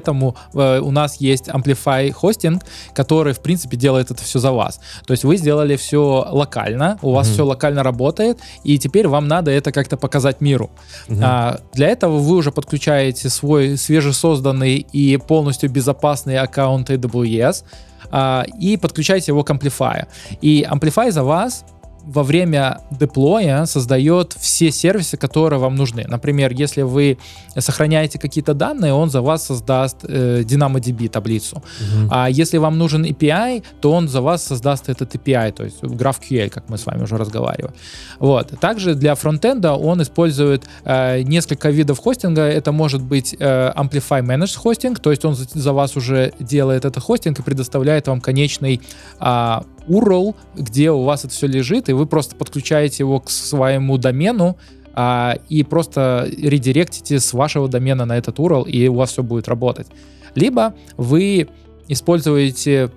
э, 0.54 0.80
у 0.80 0.92
нас 0.92 1.18
есть 1.18 1.50
Amplify 1.50 2.12
хостинг, 2.12 2.64
который, 2.94 3.34
в 3.34 3.40
принципе, 3.40 3.78
делает 3.78 4.12
это 4.12 4.24
все 4.24 4.40
за 4.40 4.52
вас. 4.52 4.80
То 5.06 5.12
есть 5.12 5.24
вы 5.24 5.38
сделали 5.38 5.76
все 5.76 6.28
локально, 6.30 6.98
у 7.02 7.12
вас 7.12 7.28
mm-hmm. 7.28 7.34
все 7.34 7.46
локально 7.46 7.84
работает, 7.84 8.40
и 8.64 8.78
теперь 8.78 9.08
вам 9.08 9.28
надо 9.28 9.52
это 9.52 9.72
как-то 9.72 9.98
показать 9.98 10.42
миру. 10.42 10.70
Mm-hmm. 11.08 11.20
А, 11.24 11.60
для 11.74 11.88
этого 11.90 12.18
вы 12.18 12.38
уже 12.38 12.52
подключаете 12.52 13.30
свой 13.30 13.78
свежесозданный 13.78 14.78
и 14.78 15.18
полностью 15.18 15.70
безопасный 15.70 16.38
аккаунт 16.38 16.90
AWS, 16.90 17.64
а, 18.12 18.46
и 18.60 18.78
подключаете 18.78 19.32
его 19.32 19.44
к 19.44 19.50
Amplify. 19.52 20.08
И 20.42 20.66
Amplify 20.70 21.12
за 21.12 21.24
вас 21.24 21.66
во 22.10 22.24
время 22.24 22.82
деплоя 22.92 23.66
создает 23.66 24.36
все 24.40 24.72
сервисы, 24.72 25.18
которые 25.18 25.60
вам 25.60 25.76
нужны. 25.76 26.06
Например, 26.08 26.52
если 26.52 26.82
вы 26.82 27.18
сохраняете 27.58 28.18
какие-то 28.18 28.54
данные, 28.54 28.94
он 28.94 29.10
за 29.10 29.22
вас 29.22 29.46
создаст 29.46 29.98
э, 30.04 30.42
DynamoDB 30.42 31.10
таблицу. 31.10 31.58
Угу. 31.58 32.10
А 32.12 32.30
если 32.30 32.58
вам 32.58 32.78
нужен 32.78 33.06
API, 33.06 33.64
то 33.82 33.92
он 33.92 34.08
за 34.08 34.22
вас 34.22 34.44
создаст 34.44 34.90
этот 34.90 35.16
API, 35.16 35.52
то 35.52 35.64
есть 35.64 35.84
GraphQL, 35.84 36.50
как 36.50 36.70
мы 36.70 36.78
с 36.78 36.86
вами 36.86 37.04
уже 37.04 37.18
разговаривали. 37.18 37.74
Вот. 38.20 38.60
Также 38.60 38.96
для 38.96 39.14
фронтенда 39.14 39.74
он 39.74 40.02
использует 40.02 40.64
э, 40.86 41.22
несколько 41.22 41.70
видов 41.70 42.00
хостинга. 42.00 42.42
Это 42.42 42.72
может 42.72 43.02
быть 43.02 43.36
э, 43.40 43.72
Amplify 43.76 44.24
Managed 44.24 44.58
Hosting, 44.64 45.00
то 45.00 45.12
есть 45.12 45.26
он 45.26 45.36
за, 45.36 45.46
за 45.54 45.74
вас 45.74 45.96
уже 45.96 46.34
делает 46.40 46.86
этот 46.86 47.04
хостинг 47.04 47.40
и 47.40 47.44
предоставляет 47.44 48.08
вам 48.08 48.20
конечный 48.20 48.82
э, 49.20 49.60
URL, 49.90 50.36
где 50.56 50.92
у 50.92 51.04
вас 51.04 51.26
это 51.26 51.34
все 51.34 51.48
лежит, 51.48 51.90
и 51.90 51.94
вы 51.94 52.06
просто 52.06 52.36
подключаете 52.36 53.04
его 53.04 53.20
к 53.20 53.30
своему 53.30 53.98
домену, 53.98 54.58
а, 54.94 55.38
и 55.50 55.64
просто 55.64 56.30
редиректите 56.38 57.20
с 57.20 57.34
вашего 57.34 57.68
домена 57.68 58.06
на 58.06 58.18
этот 58.18 58.40
URL, 58.40 58.70
и 58.70 58.88
у 58.88 58.96
вас 58.96 59.12
все 59.12 59.24
будет 59.24 59.48
работать. 59.48 59.88
Либо 60.36 60.76
вы 60.98 61.48
используете 61.88 62.92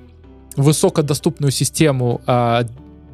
высокодоступную 0.56 1.50
систему 1.50 2.20
а, 2.26 2.64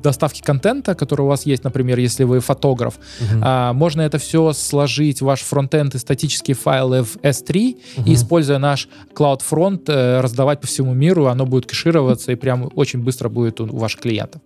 доставки 0.02 0.40
контента, 0.42 0.94
который 0.94 1.22
у 1.22 1.26
вас 1.26 1.46
есть, 1.46 1.64
например, 1.64 1.98
если 1.98 2.24
вы 2.24 2.40
фотограф, 2.40 2.94
угу. 3.20 3.40
а, 3.42 3.72
можно 3.72 4.02
это 4.02 4.18
все 4.18 4.52
сложить, 4.52 5.20
ваш 5.22 5.40
фронтенд 5.40 5.94
и 5.94 5.98
статические 5.98 6.54
файлы 6.54 7.02
в 7.02 7.16
S3, 7.16 7.76
угу. 7.96 8.08
и, 8.08 8.14
используя 8.14 8.58
наш 8.58 8.88
CloudFront, 9.14 9.84
э, 9.88 10.20
раздавать 10.20 10.60
по 10.60 10.66
всему 10.66 10.94
миру, 10.94 11.26
оно 11.26 11.46
будет 11.46 11.66
кэшироваться 11.66 12.32
и 12.32 12.34
прям 12.34 12.70
очень 12.74 13.00
быстро 13.00 13.28
будет 13.28 13.60
у, 13.60 13.64
у 13.64 13.76
ваших 13.78 14.00
клиентов. 14.00 14.40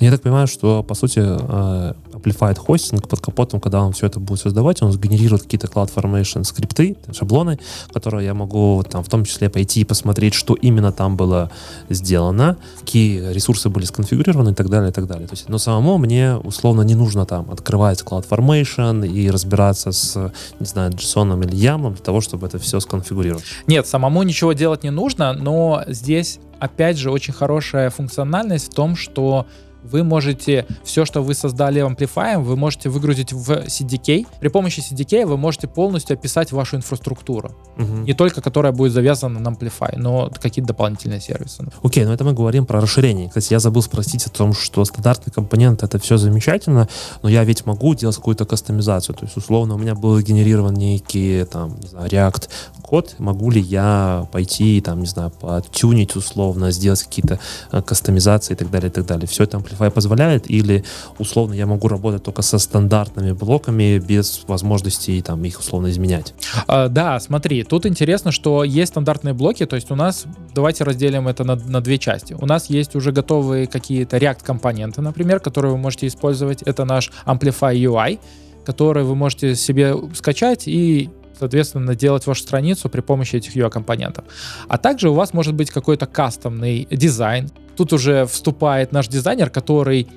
Я 0.00 0.10
так 0.10 0.22
понимаю, 0.22 0.46
что, 0.46 0.82
по 0.82 0.94
сути, 0.94 1.20
э, 1.20 1.94
Amplified 2.12 2.58
хостинг 2.58 3.08
под 3.08 3.20
капотом, 3.20 3.60
когда 3.60 3.82
он 3.82 3.92
все 3.92 4.06
это 4.06 4.20
будет 4.20 4.40
создавать, 4.40 4.82
он 4.82 4.92
сгенерирует 4.92 5.42
какие-то 5.42 5.66
CloudFormation 5.66 6.44
скрипты, 6.44 6.96
шаблоны, 7.12 7.58
которые 7.92 8.26
я 8.26 8.34
могу 8.34 8.82
там 8.88 9.02
в 9.02 9.08
том 9.08 9.24
числе 9.24 9.48
пойти 9.48 9.80
и 9.80 9.84
посмотреть, 9.84 10.34
что 10.34 10.54
именно 10.54 10.92
там 10.92 11.16
было 11.16 11.50
сделано, 11.88 12.56
какие 12.80 13.32
ресурсы 13.32 13.68
были 13.68 13.84
сконфигурированы 13.84 14.50
и 14.50 14.54
так 14.54 14.68
далее, 14.68 14.90
и 14.90 14.92
так 14.92 15.06
далее. 15.06 15.26
То 15.26 15.34
есть, 15.34 15.48
но 15.48 15.58
самому 15.58 15.98
мне 15.98 16.36
условно 16.36 16.82
не 16.82 16.94
нужно 16.94 17.26
там 17.26 17.50
открывать 17.50 18.02
CloudFormation 18.02 19.06
и 19.06 19.30
разбираться 19.30 19.92
с, 19.92 20.32
не 20.60 20.66
знаю, 20.66 20.92
JSON 20.92 21.44
или 21.44 21.54
YAML 21.54 21.94
для 21.94 22.04
того, 22.04 22.20
чтобы 22.20 22.46
это 22.46 22.58
все 22.58 22.80
сконфигурировать. 22.80 23.44
Нет, 23.66 23.86
самому 23.86 24.22
ничего 24.22 24.52
делать 24.52 24.82
не 24.82 24.90
нужно, 24.90 25.32
но 25.32 25.82
здесь 25.86 26.38
опять 26.58 26.98
же 26.98 27.10
очень 27.10 27.34
хорошая 27.34 27.90
функциональность 27.90 28.72
в 28.72 28.74
том, 28.74 28.96
что 28.96 29.46
вы 29.84 30.02
можете 30.02 30.66
все, 30.82 31.04
что 31.04 31.22
вы 31.22 31.34
создали 31.34 31.84
Amplify, 31.84 32.38
вы 32.38 32.56
можете 32.56 32.88
выгрузить 32.88 33.32
в 33.32 33.50
CDK. 33.50 34.26
При 34.40 34.48
помощи 34.48 34.80
CDK 34.80 35.26
вы 35.26 35.36
можете 35.36 35.68
полностью 35.68 36.14
описать 36.14 36.52
вашу 36.52 36.76
инфраструктуру. 36.76 37.52
Угу. 37.76 38.04
Не 38.04 38.14
только 38.14 38.40
которая 38.40 38.72
будет 38.72 38.92
завязана 38.92 39.40
на 39.40 39.48
Amplify, 39.48 39.96
но 39.96 40.30
какие-то 40.40 40.68
дополнительные 40.68 41.20
сервисы. 41.20 41.64
Окей, 41.82 42.02
okay, 42.02 42.06
но 42.06 42.14
это 42.14 42.24
мы 42.24 42.32
говорим 42.32 42.66
про 42.66 42.80
расширение. 42.80 43.28
Кстати, 43.28 43.52
я 43.52 43.60
забыл 43.60 43.82
спросить 43.82 44.26
о 44.26 44.30
том, 44.30 44.52
что 44.52 44.84
стандартный 44.84 45.32
компонент 45.32 45.82
это 45.82 45.98
все 45.98 46.16
замечательно, 46.16 46.88
но 47.22 47.28
я 47.28 47.44
ведь 47.44 47.66
могу 47.66 47.94
делать 47.94 48.16
какую-то 48.16 48.44
кастомизацию. 48.44 49.14
То 49.14 49.24
есть, 49.24 49.36
условно, 49.36 49.74
у 49.74 49.78
меня 49.78 49.94
был 49.94 50.18
генерирован 50.20 50.74
некий, 50.74 51.44
там, 51.44 51.76
не 51.80 51.88
знаю, 51.88 52.08
React 52.08 52.48
код, 52.82 53.16
могу 53.18 53.50
ли 53.50 53.60
я 53.60 54.26
пойти, 54.30 54.80
там, 54.80 55.00
не 55.00 55.06
знаю, 55.06 55.30
потюнить 55.30 56.16
условно, 56.16 56.70
сделать 56.70 57.02
какие-то 57.02 57.40
э, 57.72 57.82
кастомизации 57.82 58.52
и 58.54 58.56
так 58.56 58.70
далее, 58.70 58.90
и 58.90 58.92
так 58.92 59.06
далее. 59.06 59.26
Все 59.26 59.44
это 59.44 59.56
Amplify 59.56 59.73
позволяет, 59.78 60.50
или 60.50 60.84
условно 61.18 61.54
я 61.54 61.66
могу 61.66 61.88
работать 61.88 62.22
только 62.22 62.42
со 62.42 62.58
стандартными 62.58 63.32
блоками 63.32 63.98
без 63.98 64.42
возможности 64.46 65.22
там 65.24 65.44
их 65.44 65.58
условно 65.58 65.90
изменять? 65.90 66.34
А, 66.66 66.88
да, 66.88 67.20
смотри, 67.20 67.62
тут 67.64 67.86
интересно, 67.86 68.32
что 68.32 68.64
есть 68.64 68.92
стандартные 68.92 69.34
блоки, 69.34 69.66
то 69.66 69.76
есть 69.76 69.90
у 69.90 69.94
нас, 69.94 70.24
давайте 70.54 70.84
разделим 70.84 71.28
это 71.28 71.44
на, 71.44 71.56
на 71.56 71.80
две 71.80 71.98
части. 71.98 72.34
У 72.34 72.46
нас 72.46 72.70
есть 72.70 72.94
уже 72.94 73.12
готовые 73.12 73.66
какие-то 73.66 74.16
React-компоненты, 74.16 75.00
например, 75.02 75.40
которые 75.40 75.72
вы 75.72 75.78
можете 75.78 76.06
использовать. 76.06 76.62
Это 76.62 76.84
наш 76.84 77.10
Amplify 77.26 77.74
UI, 77.74 78.18
который 78.64 79.04
вы 79.04 79.14
можете 79.14 79.54
себе 79.54 79.94
скачать 80.14 80.66
и 80.66 81.10
соответственно, 81.38 81.94
делать 81.94 82.26
вашу 82.26 82.42
страницу 82.42 82.88
при 82.88 83.00
помощи 83.00 83.36
этих 83.36 83.56
UI-компонентов. 83.56 84.24
А 84.68 84.78
также 84.78 85.10
у 85.10 85.14
вас 85.14 85.32
может 85.32 85.54
быть 85.54 85.70
какой-то 85.70 86.06
кастомный 86.06 86.86
дизайн. 86.90 87.50
Тут 87.76 87.92
уже 87.92 88.26
вступает 88.26 88.92
наш 88.92 89.08
дизайнер, 89.08 89.50
который 89.50 90.08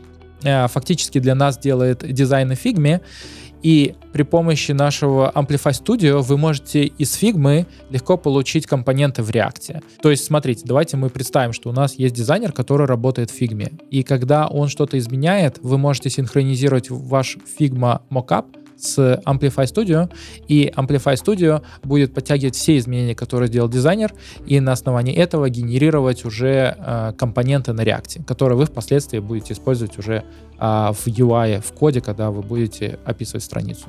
э, 0.43 0.67
фактически 0.67 1.19
для 1.19 1.35
нас 1.35 1.57
делает 1.57 2.05
дизайн 2.13 2.47
на 2.47 2.55
фигме, 2.55 3.01
и 3.63 3.95
при 4.13 4.23
помощи 4.23 4.71
нашего 4.71 5.31
Amplify 5.33 5.71
Studio 5.71 6.21
вы 6.21 6.37
можете 6.37 6.85
из 6.85 7.21
Figma 7.21 7.65
легко 7.89 8.17
получить 8.17 8.67
компоненты 8.67 9.23
в 9.23 9.29
React. 9.29 9.83
То 10.01 10.11
есть, 10.11 10.25
смотрите, 10.25 10.61
давайте 10.65 10.97
мы 10.97 11.09
представим, 11.09 11.53
что 11.53 11.69
у 11.69 11.73
нас 11.73 11.95
есть 11.95 12.15
дизайнер, 12.15 12.51
который 12.51 12.87
работает 12.87 13.31
в 13.31 13.41
Figma. 13.41 13.81
И 13.89 14.03
когда 14.03 14.47
он 14.47 14.67
что-то 14.67 14.97
изменяет, 14.97 15.57
вы 15.61 15.77
можете 15.77 16.09
синхронизировать 16.09 16.89
ваш 16.89 17.37
Figma 17.59 18.01
Mockup 18.09 18.45
с 18.77 19.21
Amplify 19.25 19.65
Studio, 19.65 20.09
и 20.47 20.71
Amplify 20.75 21.15
Studio 21.15 21.61
будет 21.83 22.13
подтягивать 22.13 22.55
все 22.55 22.77
изменения, 22.77 23.15
которые 23.15 23.47
сделал 23.47 23.69
дизайнер, 23.69 24.13
и 24.45 24.59
на 24.59 24.71
основании 24.71 25.15
этого 25.15 25.49
генерировать 25.49 26.25
уже 26.25 26.75
э, 26.77 27.13
компоненты 27.17 27.73
на 27.73 27.81
React, 27.81 28.25
которые 28.25 28.57
вы 28.57 28.65
впоследствии 28.65 29.19
будете 29.19 29.53
использовать 29.53 29.97
уже 29.97 30.15
э, 30.15 30.59
в 30.59 31.07
UI, 31.07 31.61
в 31.61 31.73
коде, 31.73 32.01
когда 32.01 32.31
вы 32.31 32.41
будете 32.41 32.99
описывать 33.05 33.43
страницу. 33.43 33.87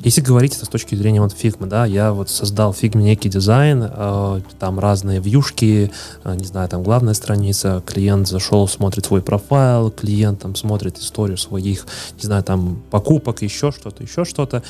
Если 0.00 0.20
говорить 0.20 0.56
это 0.56 0.64
с 0.64 0.68
точки 0.68 0.94
зрения 0.94 1.20
вот 1.20 1.32
фигмы, 1.32 1.66
да, 1.66 1.84
я 1.84 2.12
вот 2.12 2.30
создал 2.30 2.72
в 2.72 2.76
фигме 2.76 3.04
некий 3.04 3.28
дизайн, 3.28 3.84
э, 3.84 4.40
там 4.58 4.78
разные 4.78 5.20
вьюшки, 5.20 5.90
э, 6.24 6.34
не 6.36 6.44
знаю, 6.44 6.68
там 6.68 6.82
главная 6.82 7.14
страница, 7.14 7.82
клиент 7.86 8.28
зашел, 8.28 8.68
смотрит 8.68 9.06
свой 9.06 9.22
профайл, 9.22 9.90
клиент 9.90 10.40
там 10.40 10.54
смотрит 10.54 10.98
историю 10.98 11.38
своих, 11.38 11.86
не 12.16 12.22
знаю, 12.22 12.42
там 12.42 12.82
покупок, 12.90 13.42
еще 13.42 13.72
что-то, 13.72 14.02
еще 14.02 14.24
что-то. 14.24 14.62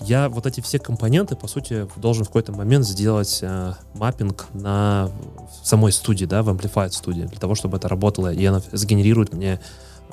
Я 0.00 0.28
вот 0.28 0.46
эти 0.46 0.60
все 0.60 0.78
компоненты, 0.78 1.36
по 1.36 1.48
сути, 1.48 1.88
должен 1.96 2.24
в 2.24 2.28
какой-то 2.28 2.52
момент 2.52 2.86
сделать 2.86 3.38
э, 3.42 3.72
маппинг 3.94 4.46
на 4.52 5.10
самой 5.62 5.92
студии, 5.92 6.26
да, 6.26 6.42
в 6.42 6.48
Amplified 6.48 6.90
студии, 6.90 7.22
для 7.22 7.38
того, 7.40 7.54
чтобы 7.54 7.78
это 7.78 7.88
работало, 7.88 8.32
и 8.32 8.44
она 8.44 8.62
сгенерирует 8.72 9.32
мне 9.32 9.60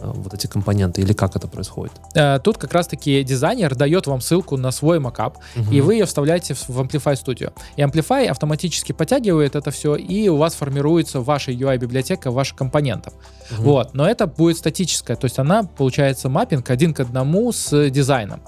вот 0.02 0.34
эти 0.34 0.48
компоненты, 0.48 1.02
или 1.02 1.14
как 1.14 1.36
это 1.36 1.48
происходит? 1.48 1.94
Э, 2.16 2.40
тут 2.40 2.58
как 2.58 2.74
раз-таки 2.74 3.24
дизайнер 3.24 3.76
дает 3.76 4.08
вам 4.08 4.22
ссылку 4.22 4.58
на 4.58 4.72
свой 4.72 5.00
макап, 5.00 5.38
угу. 5.56 5.72
и 5.72 5.82
вы 5.82 5.96
ее 5.96 6.06
вставляете 6.06 6.54
в 6.54 6.70
Amplify 6.70 7.14
Studio. 7.14 7.54
И 7.76 7.82
Amplify 7.82 8.26
автоматически 8.28 8.92
подтягивает 8.92 9.56
это 9.56 9.72
все, 9.72 9.96
и 9.96 10.30
у 10.30 10.38
вас 10.38 10.56
формируется 10.56 11.22
ваша 11.22 11.52
UI-библиотека 11.52 12.32
ваших 12.32 12.58
компонентов. 12.58 13.14
Угу. 13.52 13.64
Вот. 13.64 13.94
Но 13.94 14.08
это 14.08 14.28
будет 14.28 14.58
статическая, 14.58 15.16
то 15.16 15.26
есть 15.26 15.40
она 15.40 15.64
получается 15.64 16.30
маппинг 16.30 16.70
один 16.70 16.94
к 16.94 17.00
одному 17.00 17.52
с 17.52 17.90
дизайном. 17.90 18.42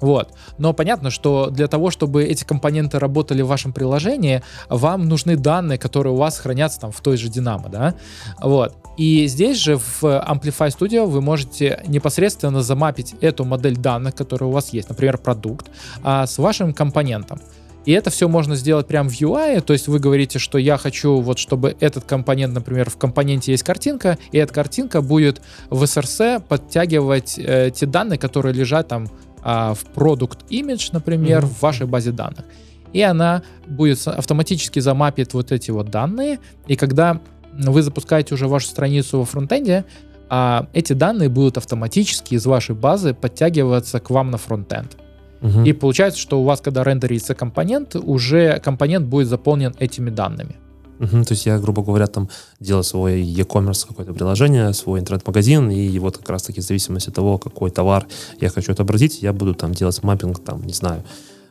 Вот. 0.00 0.32
Но 0.58 0.72
понятно, 0.72 1.10
что 1.10 1.50
для 1.50 1.66
того, 1.66 1.90
чтобы 1.90 2.24
эти 2.24 2.44
компоненты 2.44 2.98
работали 2.98 3.42
в 3.42 3.46
вашем 3.46 3.72
приложении, 3.72 4.42
вам 4.68 5.08
нужны 5.08 5.36
данные, 5.36 5.78
которые 5.78 6.12
у 6.14 6.16
вас 6.16 6.38
хранятся 6.38 6.80
там 6.80 6.92
в 6.92 7.00
той 7.00 7.16
же 7.16 7.28
Dynamo, 7.28 7.68
да? 7.68 7.94
Вот. 8.40 8.74
И 8.96 9.26
здесь 9.26 9.58
же 9.58 9.76
в 9.76 10.02
Amplify 10.02 10.68
Studio 10.68 11.06
вы 11.06 11.20
можете 11.20 11.82
непосредственно 11.86 12.62
замапить 12.62 13.14
эту 13.20 13.44
модель 13.44 13.76
данных, 13.76 14.14
которая 14.14 14.48
у 14.48 14.52
вас 14.52 14.72
есть, 14.72 14.88
например, 14.88 15.18
продукт, 15.18 15.70
а, 16.02 16.26
с 16.26 16.38
вашим 16.38 16.72
компонентом. 16.74 17.40
И 17.86 17.92
это 17.92 18.10
все 18.10 18.28
можно 18.28 18.56
сделать 18.56 18.86
прямо 18.86 19.08
в 19.08 19.12
UI, 19.12 19.60
то 19.62 19.72
есть 19.72 19.88
вы 19.88 19.98
говорите, 19.98 20.38
что 20.38 20.58
я 20.58 20.76
хочу 20.76 21.20
вот, 21.20 21.38
чтобы 21.38 21.76
этот 21.80 22.04
компонент, 22.04 22.52
например, 22.52 22.90
в 22.90 22.96
компоненте 22.98 23.52
есть 23.52 23.62
картинка, 23.62 24.18
и 24.32 24.38
эта 24.38 24.52
картинка 24.52 25.00
будет 25.00 25.40
в 25.70 25.82
SRC 25.82 26.42
подтягивать 26.46 27.38
э, 27.38 27.70
те 27.74 27.86
данные, 27.86 28.18
которые 28.18 28.52
лежат 28.52 28.88
там 28.88 29.08
э, 29.44 29.74
в 29.74 29.84
продукт 29.94 30.50
image, 30.50 30.90
например, 30.92 31.44
mm-hmm. 31.44 31.54
в 31.58 31.62
вашей 31.62 31.86
базе 31.86 32.12
данных. 32.12 32.44
И 32.92 33.02
она 33.02 33.42
будет 33.66 34.06
автоматически 34.06 34.80
замапит 34.80 35.34
вот 35.34 35.52
эти 35.52 35.70
вот 35.70 35.90
данные, 35.90 36.40
и 36.66 36.76
когда 36.76 37.20
вы 37.52 37.82
запускаете 37.82 38.34
уже 38.34 38.48
вашу 38.48 38.68
страницу 38.68 39.18
во 39.18 39.24
фронтенде, 39.24 39.84
а 40.28 40.68
эти 40.72 40.92
данные 40.92 41.28
будут 41.28 41.56
автоматически 41.56 42.34
из 42.34 42.46
вашей 42.46 42.74
базы 42.74 43.14
подтягиваться 43.14 43.98
к 43.98 44.10
вам 44.10 44.30
на 44.30 44.38
фронтенд. 44.38 44.96
Угу. 45.42 45.64
И 45.64 45.72
получается, 45.72 46.20
что 46.20 46.40
у 46.40 46.44
вас, 46.44 46.60
когда 46.60 46.84
рендерится 46.84 47.34
компонент, 47.34 47.96
уже 47.96 48.60
компонент 48.60 49.06
будет 49.06 49.26
заполнен 49.26 49.74
этими 49.78 50.10
данными. 50.10 50.56
Угу, 51.00 51.24
то 51.24 51.32
есть 51.32 51.46
я, 51.46 51.58
грубо 51.58 51.82
говоря, 51.82 52.06
там 52.06 52.28
делаю 52.60 52.84
свой 52.84 53.22
e-commerce, 53.22 53.86
какое-то 53.88 54.12
приложение, 54.12 54.72
свой 54.74 55.00
интернет-магазин, 55.00 55.70
и 55.70 55.98
вот 55.98 56.18
как 56.18 56.28
раз-таки 56.28 56.60
в 56.60 56.64
зависимости 56.64 57.08
от 57.08 57.14
того, 57.14 57.38
какой 57.38 57.70
товар 57.70 58.06
я 58.40 58.50
хочу 58.50 58.72
отобразить, 58.72 59.22
я 59.22 59.32
буду 59.32 59.54
там 59.54 59.72
делать 59.72 60.02
маппинг, 60.02 60.44
там, 60.44 60.62
не 60.66 60.74
знаю, 60.74 61.02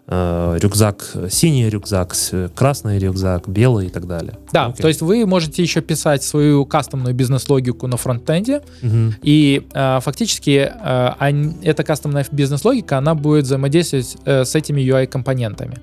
рюкзак 0.09 1.15
синий 1.29 1.69
рюкзак, 1.69 2.15
красный 2.55 2.97
рюкзак, 2.97 3.47
белый 3.47 3.87
и 3.87 3.89
так 3.89 4.07
далее. 4.07 4.33
Да, 4.51 4.69
okay. 4.69 4.81
то 4.81 4.87
есть 4.87 5.01
вы 5.01 5.25
можете 5.25 5.61
еще 5.61 5.81
писать 5.81 6.23
свою 6.23 6.65
кастомную 6.65 7.13
бизнес-логику 7.13 7.85
на 7.87 7.97
фронтенде, 7.97 8.63
uh-huh. 8.81 9.13
и 9.21 9.67
э, 9.71 9.99
фактически 10.01 10.71
э, 10.71 11.13
они, 11.19 11.57
эта 11.61 11.83
кастомная 11.83 12.25
бизнес-логика, 12.31 12.97
она 12.97 13.13
будет 13.13 13.45
взаимодействовать 13.45 14.17
э, 14.25 14.45
с 14.45 14.55
этими 14.55 14.81
UI-компонентами. 14.81 15.77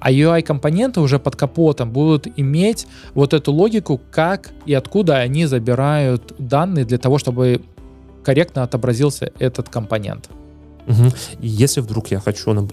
А 0.00 0.10
UI-компоненты 0.10 1.00
уже 1.00 1.18
под 1.18 1.36
капотом 1.36 1.90
будут 1.90 2.26
иметь 2.36 2.86
вот 3.14 3.34
эту 3.34 3.52
логику, 3.52 4.00
как 4.10 4.50
и 4.66 4.74
откуда 4.74 5.18
они 5.18 5.46
забирают 5.46 6.34
данные 6.38 6.84
для 6.84 6.98
того, 6.98 7.18
чтобы 7.18 7.60
корректно 8.24 8.62
отобразился 8.62 9.30
этот 9.38 9.68
компонент. 9.68 10.30
Угу. 10.86 11.08
И 11.40 11.48
если 11.48 11.80
вдруг 11.80 12.08
я 12.08 12.20
хочу, 12.20 12.52
ну, 12.52 12.68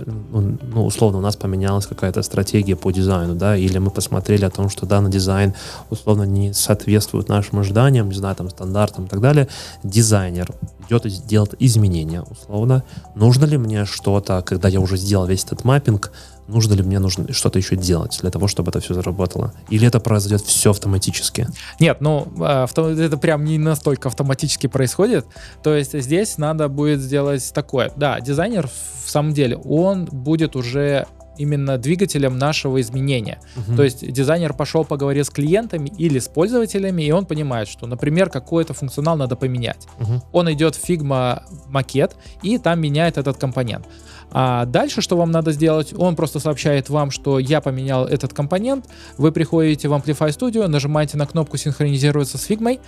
ну, 0.61 0.85
условно, 0.85 1.19
у 1.19 1.21
нас 1.21 1.35
поменялась 1.35 1.85
какая-то 1.85 2.21
стратегия 2.23 2.75
по 2.75 2.91
дизайну, 2.91 3.35
да, 3.35 3.55
или 3.55 3.77
мы 3.77 3.91
посмотрели 3.91 4.45
о 4.45 4.49
том, 4.49 4.69
что 4.69 4.85
данный 4.85 5.11
дизайн, 5.11 5.53
условно, 5.89 6.23
не 6.23 6.53
соответствует 6.53 7.29
нашим 7.29 7.59
ожиданиям, 7.59 8.09
не 8.09 8.15
знаю, 8.15 8.35
там, 8.35 8.49
стандартам 8.49 9.05
и 9.05 9.07
так 9.07 9.21
далее, 9.21 9.47
дизайнер 9.83 10.51
идет 10.87 11.05
и 11.05 11.09
делает 11.09 11.55
изменения, 11.59 12.21
условно. 12.21 12.83
Нужно 13.15 13.45
ли 13.45 13.57
мне 13.57 13.85
что-то, 13.85 14.41
когда 14.41 14.67
я 14.67 14.79
уже 14.79 14.97
сделал 14.97 15.25
весь 15.25 15.43
этот 15.43 15.63
маппинг, 15.63 16.11
нужно 16.47 16.73
ли 16.73 16.83
мне 16.83 16.99
нужно 16.99 17.31
что-то 17.33 17.59
еще 17.59 17.75
делать 17.75 18.17
для 18.21 18.31
того, 18.31 18.47
чтобы 18.47 18.69
это 18.69 18.79
все 18.79 18.93
заработало? 18.93 19.53
Или 19.69 19.87
это 19.87 19.99
произойдет 19.99 20.41
все 20.41 20.71
автоматически? 20.71 21.47
Нет, 21.79 21.97
ну, 22.01 22.27
а, 22.39 22.65
это 22.65 23.17
прям 23.17 23.45
не 23.45 23.57
настолько 23.57 24.09
автоматически 24.09 24.67
происходит. 24.67 25.25
То 25.63 25.75
есть 25.75 25.99
здесь 25.99 26.37
надо 26.37 26.67
будет 26.69 26.99
сделать 27.01 27.51
такое. 27.53 27.91
Да, 27.95 28.19
дизайнер 28.19 28.69
в 29.07 29.09
самом 29.09 29.33
деле, 29.33 29.55
он 29.57 30.05
будет 30.05 30.55
уже 30.55 31.07
именно 31.37 31.77
двигателем 31.77 32.37
нашего 32.37 32.79
изменения. 32.81 33.39
Uh-huh. 33.55 33.75
То 33.75 33.83
есть 33.83 34.11
дизайнер 34.11 34.53
пошел 34.53 34.85
поговорил 34.85 35.23
с 35.23 35.29
клиентами 35.29 35.91
или 35.97 36.19
с 36.19 36.27
пользователями, 36.27 37.03
и 37.03 37.11
он 37.11 37.25
понимает, 37.25 37.67
что, 37.67 37.87
например, 37.87 38.29
какой-то 38.29 38.73
функционал 38.73 39.17
надо 39.17 39.35
поменять. 39.35 39.87
Uh-huh. 39.99 40.21
Он 40.31 40.51
идет 40.51 40.75
в 40.75 40.89
Figma 40.89 41.43
макет 41.67 42.15
и 42.41 42.57
там 42.57 42.79
меняет 42.79 43.17
этот 43.17 43.37
компонент. 43.37 43.85
А 44.31 44.65
дальше, 44.65 45.01
что 45.01 45.15
вам 45.15 45.31
надо 45.31 45.51
сделать, 45.51 45.93
он 45.97 46.15
просто 46.15 46.39
сообщает 46.39 46.89
вам, 46.89 47.11
что 47.11 47.39
я 47.39 47.61
поменял 47.61 48.05
этот 48.05 48.33
компонент, 48.33 48.85
вы 49.17 49.31
приходите 49.31 49.87
в 49.87 49.93
Amplify 49.93 50.29
Studio, 50.29 50.67
нажимаете 50.67 51.17
на 51.17 51.25
кнопку 51.25 51.57
синхронизироваться 51.57 52.37
с 52.37 52.49
Figma, 52.49 52.79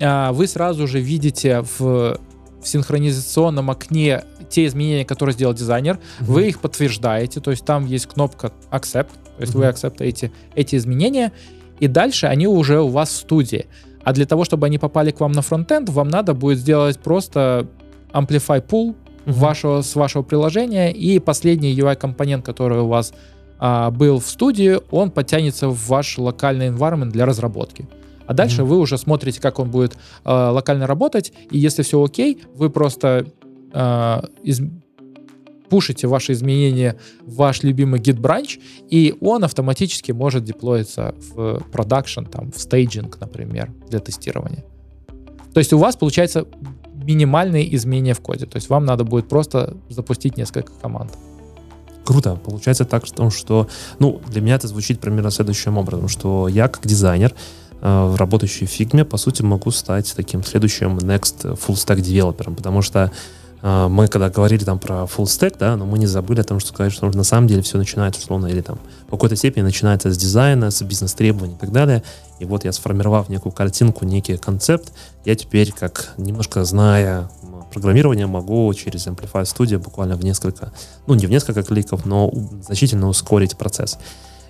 а 0.00 0.32
вы 0.32 0.48
сразу 0.48 0.86
же 0.86 1.00
видите 1.00 1.62
в, 1.62 1.78
в 1.80 2.18
синхронизационном 2.64 3.70
окне 3.70 4.24
те 4.48 4.66
изменения, 4.66 5.04
которые 5.04 5.32
сделал 5.32 5.54
дизайнер, 5.54 5.94
mm-hmm. 5.96 6.24
вы 6.24 6.48
их 6.48 6.60
подтверждаете, 6.60 7.40
то 7.40 7.50
есть 7.50 7.64
там 7.64 7.86
есть 7.86 8.06
кнопка 8.06 8.52
Accept, 8.70 9.08
то 9.36 9.40
есть 9.40 9.52
mm-hmm. 9.52 9.58
вы 9.58 9.66
акцептаете 9.66 10.32
эти 10.54 10.76
изменения, 10.76 11.32
и 11.80 11.88
дальше 11.88 12.26
они 12.26 12.46
уже 12.46 12.80
у 12.80 12.88
вас 12.88 13.10
в 13.10 13.16
студии. 13.16 13.66
А 14.04 14.12
для 14.12 14.26
того, 14.26 14.44
чтобы 14.44 14.66
они 14.66 14.78
попали 14.78 15.10
к 15.10 15.20
вам 15.20 15.32
на 15.32 15.42
фронтенд, 15.42 15.88
вам 15.88 16.08
надо 16.08 16.34
будет 16.34 16.58
сделать 16.58 16.98
просто 16.98 17.66
Amplify 18.12 18.64
pull, 18.64 18.94
угу. 19.26 19.32
вашего, 19.32 19.82
с 19.82 19.94
вашего 19.94 20.22
приложения, 20.22 20.92
и 20.92 21.18
последний 21.18 21.74
UI-компонент, 21.74 22.44
который 22.44 22.80
у 22.80 22.86
вас 22.86 23.12
а, 23.58 23.90
был 23.90 24.20
в 24.20 24.26
студии, 24.26 24.78
он 24.90 25.10
подтянется 25.10 25.68
в 25.68 25.88
ваш 25.88 26.18
локальный 26.18 26.68
environment 26.68 27.10
для 27.10 27.26
разработки. 27.26 27.88
А 28.26 28.34
дальше 28.34 28.62
uh-huh. 28.62 28.66
вы 28.66 28.78
уже 28.78 28.98
смотрите, 28.98 29.40
как 29.40 29.58
он 29.58 29.70
будет 29.70 29.96
э, 30.24 30.30
локально 30.30 30.86
работать, 30.86 31.32
и 31.50 31.58
если 31.58 31.82
все 31.82 32.02
окей, 32.02 32.40
вы 32.54 32.70
просто 32.70 33.26
э, 33.74 34.22
из, 34.42 34.60
пушите 35.68 36.06
ваши 36.06 36.32
изменения 36.32 36.96
в 37.22 37.34
ваш 37.34 37.62
любимый 37.62 38.00
Git 38.00 38.20
branch, 38.20 38.60
и 38.88 39.14
он 39.20 39.44
автоматически 39.44 40.12
может 40.12 40.44
деплоиться 40.44 41.14
в 41.34 41.62
продакшн, 41.72 42.24
там, 42.24 42.52
в 42.52 42.60
стейджинг, 42.60 43.18
например, 43.20 43.72
для 43.88 43.98
тестирования. 43.98 44.64
То 45.52 45.58
есть 45.58 45.72
у 45.72 45.78
вас 45.78 45.96
получается 45.96 46.46
минимальные 46.94 47.74
изменения 47.76 48.14
в 48.14 48.20
коде. 48.20 48.46
То 48.46 48.56
есть 48.56 48.68
вам 48.68 48.84
надо 48.84 49.04
будет 49.04 49.28
просто 49.28 49.76
запустить 49.88 50.36
несколько 50.36 50.72
команд. 50.72 51.12
Круто. 52.04 52.36
Получается 52.36 52.84
так, 52.84 53.06
что, 53.06 53.30
что 53.30 53.68
ну, 53.98 54.20
для 54.28 54.40
меня 54.40 54.56
это 54.56 54.68
звучит 54.68 55.00
примерно 55.00 55.30
следующим 55.30 55.78
образом, 55.78 56.08
что 56.08 56.48
я 56.48 56.68
как 56.68 56.86
дизайнер, 56.86 57.34
э, 57.80 58.16
в 58.16 58.46
фигме, 58.66 59.04
по 59.04 59.16
сути, 59.16 59.42
могу 59.42 59.70
стать 59.70 60.12
таким 60.14 60.42
следующим 60.44 60.98
next 60.98 61.58
full 61.58 61.74
stack 61.74 62.00
девелопером, 62.00 62.56
потому 62.56 62.82
что 62.82 63.10
мы 63.64 64.08
когда 64.08 64.28
говорили 64.28 64.62
там 64.62 64.78
про 64.78 65.04
full 65.04 65.24
stack, 65.24 65.56
да, 65.58 65.74
но 65.76 65.86
мы 65.86 65.98
не 65.98 66.06
забыли 66.06 66.40
о 66.40 66.44
том, 66.44 66.60
что 66.60 66.68
сказать, 66.68 66.92
что 66.92 67.10
на 67.10 67.24
самом 67.24 67.48
деле 67.48 67.62
все 67.62 67.78
начинается 67.78 68.20
условно 68.20 68.48
или 68.48 68.60
там 68.60 68.78
в 69.06 69.10
какой-то 69.12 69.36
степени 69.36 69.62
начинается 69.62 70.12
с 70.12 70.18
дизайна, 70.18 70.70
с 70.70 70.82
бизнес-требований 70.82 71.54
и 71.54 71.56
так 71.56 71.72
далее. 71.72 72.02
И 72.40 72.44
вот 72.44 72.66
я 72.66 72.72
сформировав 72.72 73.30
некую 73.30 73.52
картинку, 73.52 74.04
некий 74.04 74.36
концепт, 74.36 74.92
я 75.24 75.34
теперь, 75.34 75.72
как 75.72 76.12
немножко 76.18 76.62
зная 76.64 77.30
программирование, 77.72 78.26
могу 78.26 78.72
через 78.74 79.06
Amplify 79.06 79.44
Studio 79.44 79.78
буквально 79.78 80.16
в 80.16 80.22
несколько, 80.22 80.70
ну 81.06 81.14
не 81.14 81.26
в 81.26 81.30
несколько 81.30 81.62
кликов, 81.62 82.04
но 82.04 82.30
значительно 82.66 83.08
ускорить 83.08 83.56
процесс. 83.56 83.98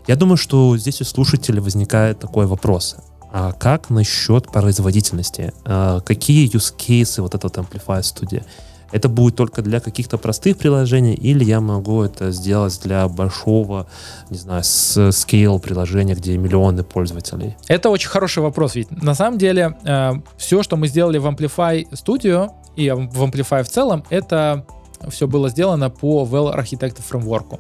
Я 0.09 0.17
думаю, 0.17 0.37
что 0.37 0.77
здесь 0.77 1.01
у 1.01 1.05
слушателей 1.05 1.61
возникает 1.61 2.19
такой 2.19 2.47
вопрос. 2.47 2.97
А 3.33 3.53
как 3.53 3.91
насчет 3.91 4.51
производительности? 4.51 5.53
А 5.65 6.01
какие 6.01 6.53
use 6.53 6.75
cases 6.77 7.23
вот 7.23 7.37
этот 7.37 7.57
Amplify 7.57 8.01
Studio? 8.01 8.43
Это 8.95 9.09
будет 9.09 9.35
только 9.35 9.61
для 9.61 9.81
каких-то 9.81 10.19
простых 10.19 10.57
приложений, 10.57 11.15
или 11.15 11.43
я 11.43 11.61
могу 11.61 12.03
это 12.03 12.31
сделать 12.31 12.81
для 12.85 13.09
большого, 13.09 13.89
не 14.31 14.39
знаю, 14.39 14.63
scale 14.63 15.59
приложения, 15.59 16.15
где 16.15 16.39
миллионы 16.39 16.85
пользователей? 16.85 17.57
Это 17.67 17.91
очень 17.91 18.09
хороший 18.09 18.45
вопрос, 18.45 18.77
ведь 18.77 18.93
на 18.93 19.17
самом 19.17 19.37
деле 19.37 19.77
э, 19.85 20.13
все, 20.37 20.63
что 20.63 20.77
мы 20.77 20.87
сделали 20.87 21.19
в 21.19 21.27
Amplify 21.27 21.91
Studio 21.91 22.51
и 22.77 22.89
в 22.89 23.25
Amplify 23.25 23.65
в 23.65 23.69
целом, 23.69 24.05
это 24.11 24.65
все 25.09 25.27
было 25.27 25.49
сделано 25.49 25.91
по 25.91 26.25
Well 26.25 26.57
Architected 26.57 27.03
Framework. 27.11 27.59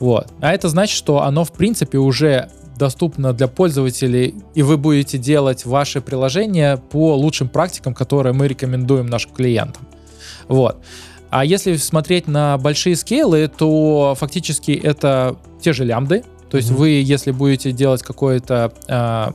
Вот. 0.00 0.26
А 0.40 0.52
это 0.52 0.68
значит, 0.68 0.96
что 0.96 1.22
оно 1.22 1.44
в 1.44 1.52
принципе 1.52 1.98
уже 1.98 2.50
доступно 2.76 3.32
для 3.32 3.46
пользователей, 3.46 4.34
и 4.56 4.62
вы 4.62 4.76
будете 4.76 5.18
делать 5.18 5.64
ваши 5.66 6.00
приложения 6.00 6.78
по 6.78 7.14
лучшим 7.14 7.48
практикам, 7.48 7.94
которые 7.94 8.32
мы 8.32 8.48
рекомендуем 8.48 9.06
нашим 9.06 9.30
клиентам. 9.30 9.86
Вот. 10.48 10.78
А 11.30 11.44
если 11.44 11.76
смотреть 11.76 12.28
на 12.28 12.58
большие 12.58 12.96
скейлы, 12.96 13.48
то 13.48 14.14
фактически 14.16 14.70
это 14.72 15.36
те 15.60 15.72
же 15.72 15.84
лямбды. 15.84 16.22
То 16.50 16.56
есть 16.56 16.70
mm-hmm. 16.70 16.74
вы, 16.74 16.88
если 16.90 17.32
будете 17.32 17.72
делать 17.72 18.02
какой-то 18.02 18.72
э, 18.86 18.92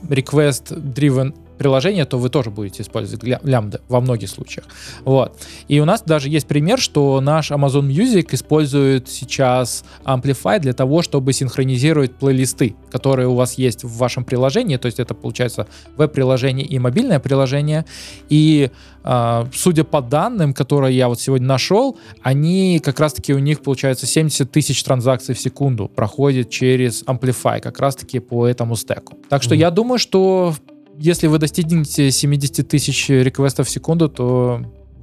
request-driven 0.08 1.34
приложение, 1.60 2.06
то 2.06 2.18
вы 2.18 2.30
тоже 2.30 2.48
будете 2.48 2.82
использовать 2.82 3.22
лямбда 3.22 3.82
во 3.86 4.00
многих 4.00 4.30
случаях. 4.30 4.64
Вот. 5.04 5.36
И 5.68 5.78
у 5.78 5.84
нас 5.84 6.00
даже 6.00 6.30
есть 6.30 6.46
пример, 6.46 6.80
что 6.80 7.20
наш 7.20 7.50
Amazon 7.50 7.86
Music 7.86 8.28
использует 8.30 9.10
сейчас 9.10 9.84
Amplify 10.06 10.58
для 10.58 10.72
того, 10.72 11.02
чтобы 11.02 11.34
синхронизировать 11.34 12.12
плейлисты, 12.12 12.76
которые 12.90 13.28
у 13.28 13.34
вас 13.34 13.58
есть 13.58 13.84
в 13.84 13.94
вашем 13.98 14.24
приложении. 14.24 14.78
То 14.78 14.86
есть 14.86 15.00
это 15.00 15.12
получается 15.12 15.66
веб-приложение 15.98 16.66
и 16.66 16.78
мобильное 16.78 17.20
приложение. 17.20 17.84
И 18.30 18.70
Uh, 19.02 19.48
судя 19.54 19.84
по 19.84 20.02
данным, 20.02 20.52
которые 20.52 20.94
я 20.94 21.08
вот 21.08 21.18
сегодня 21.18 21.46
нашел, 21.46 21.98
они 22.20 22.82
как 22.84 23.00
раз-таки 23.00 23.32
у 23.32 23.38
них 23.38 23.62
получается 23.62 24.04
70 24.04 24.52
тысяч 24.52 24.84
транзакций 24.84 25.34
в 25.34 25.40
секунду 25.40 25.88
проходит 25.88 26.50
через 26.50 27.02
Amplify, 27.04 27.60
как 27.60 27.80
раз-таки 27.80 28.18
по 28.18 28.46
этому 28.46 28.76
стеку. 28.76 29.16
Так 29.30 29.42
что 29.42 29.54
mm-hmm. 29.54 29.58
я 29.58 29.70
думаю, 29.70 29.98
что 29.98 30.52
если 31.00 31.28
вы 31.28 31.38
достигнете 31.38 32.10
70 32.10 32.68
тысяч 32.68 33.08
реквестов 33.08 33.66
в 33.66 33.70
секунду, 33.70 34.08
то 34.10 34.60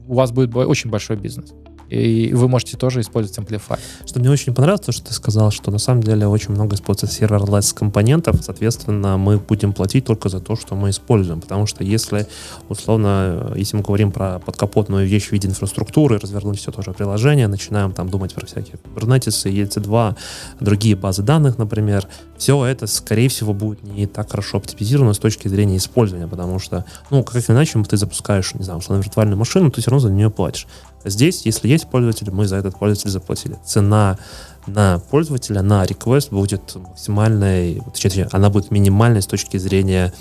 у 0.07 0.13
вас 0.13 0.31
будет 0.31 0.55
очень 0.55 0.91
большой 0.91 1.17
бизнес. 1.17 1.53
И 1.89 2.33
вы 2.33 2.47
можете 2.47 2.77
тоже 2.77 3.01
использовать 3.01 3.37
Amplify. 3.37 3.79
Что 4.05 4.19
мне 4.19 4.29
очень 4.29 4.53
понравилось, 4.53 4.85
то, 4.85 4.91
что 4.91 5.07
ты 5.07 5.13
сказал, 5.13 5.51
что 5.51 5.71
на 5.71 5.77
самом 5.77 6.03
деле 6.03 6.27
очень 6.27 6.51
много 6.51 6.75
используется 6.75 7.25
serverless 7.25 7.73
компонентов, 7.73 8.37
соответственно, 8.41 9.17
мы 9.17 9.37
будем 9.37 9.73
платить 9.73 10.05
только 10.05 10.29
за 10.29 10.39
то, 10.39 10.55
что 10.55 10.75
мы 10.75 10.89
используем, 10.89 11.41
потому 11.41 11.65
что 11.65 11.83
если, 11.83 12.27
условно, 12.69 13.53
если 13.55 13.77
мы 13.77 13.83
говорим 13.83 14.11
про 14.11 14.39
подкапотную 14.39 15.07
вещь 15.07 15.29
в 15.29 15.31
виде 15.31 15.47
инфраструктуры, 15.47 16.19
развернуть 16.19 16.59
все 16.59 16.71
тоже 16.71 16.91
приложение, 16.91 17.47
начинаем 17.47 17.91
там 17.93 18.09
думать 18.09 18.33
про 18.33 18.45
всякие 18.45 18.75
Kubernetes, 18.83 19.45
ELC2, 19.45 20.15
другие 20.59 20.95
базы 20.95 21.23
данных, 21.23 21.57
например, 21.57 22.07
все 22.37 22.65
это, 22.65 22.87
скорее 22.87 23.29
всего, 23.29 23.53
будет 23.53 23.83
не 23.83 24.05
так 24.07 24.29
хорошо 24.31 24.57
оптимизировано 24.57 25.13
с 25.13 25.19
точки 25.19 25.47
зрения 25.47 25.77
использования, 25.77 26.27
потому 26.27 26.59
что, 26.59 26.85
ну, 27.09 27.23
как 27.23 27.37
иначе 27.49 27.81
ты 27.83 27.97
запускаешь, 27.97 28.53
не 28.55 28.63
знаю, 28.63 28.79
условно, 28.79 29.01
виртуальную 29.03 29.37
машину, 29.37 29.71
ты 29.71 29.81
все 29.81 29.91
равно 29.91 30.07
за 30.07 30.13
нее 30.13 30.29
платишь. 30.29 30.67
Здесь, 31.05 31.45
если 31.45 31.67
есть 31.67 31.87
пользователь, 31.87 32.31
мы 32.31 32.47
за 32.47 32.57
этот 32.57 32.77
пользователь 32.77 33.09
заплатили. 33.09 33.57
Цена 33.63 34.17
на 34.65 34.99
пользователя, 35.09 35.61
на 35.61 35.83
request 35.85 36.29
будет 36.31 36.75
максимальной, 36.75 37.81
точнее, 37.93 38.27
она 38.31 38.49
будет 38.49 38.71
минимальной 38.71 39.21
с 39.21 39.27
точки 39.27 39.57
зрения 39.57 40.13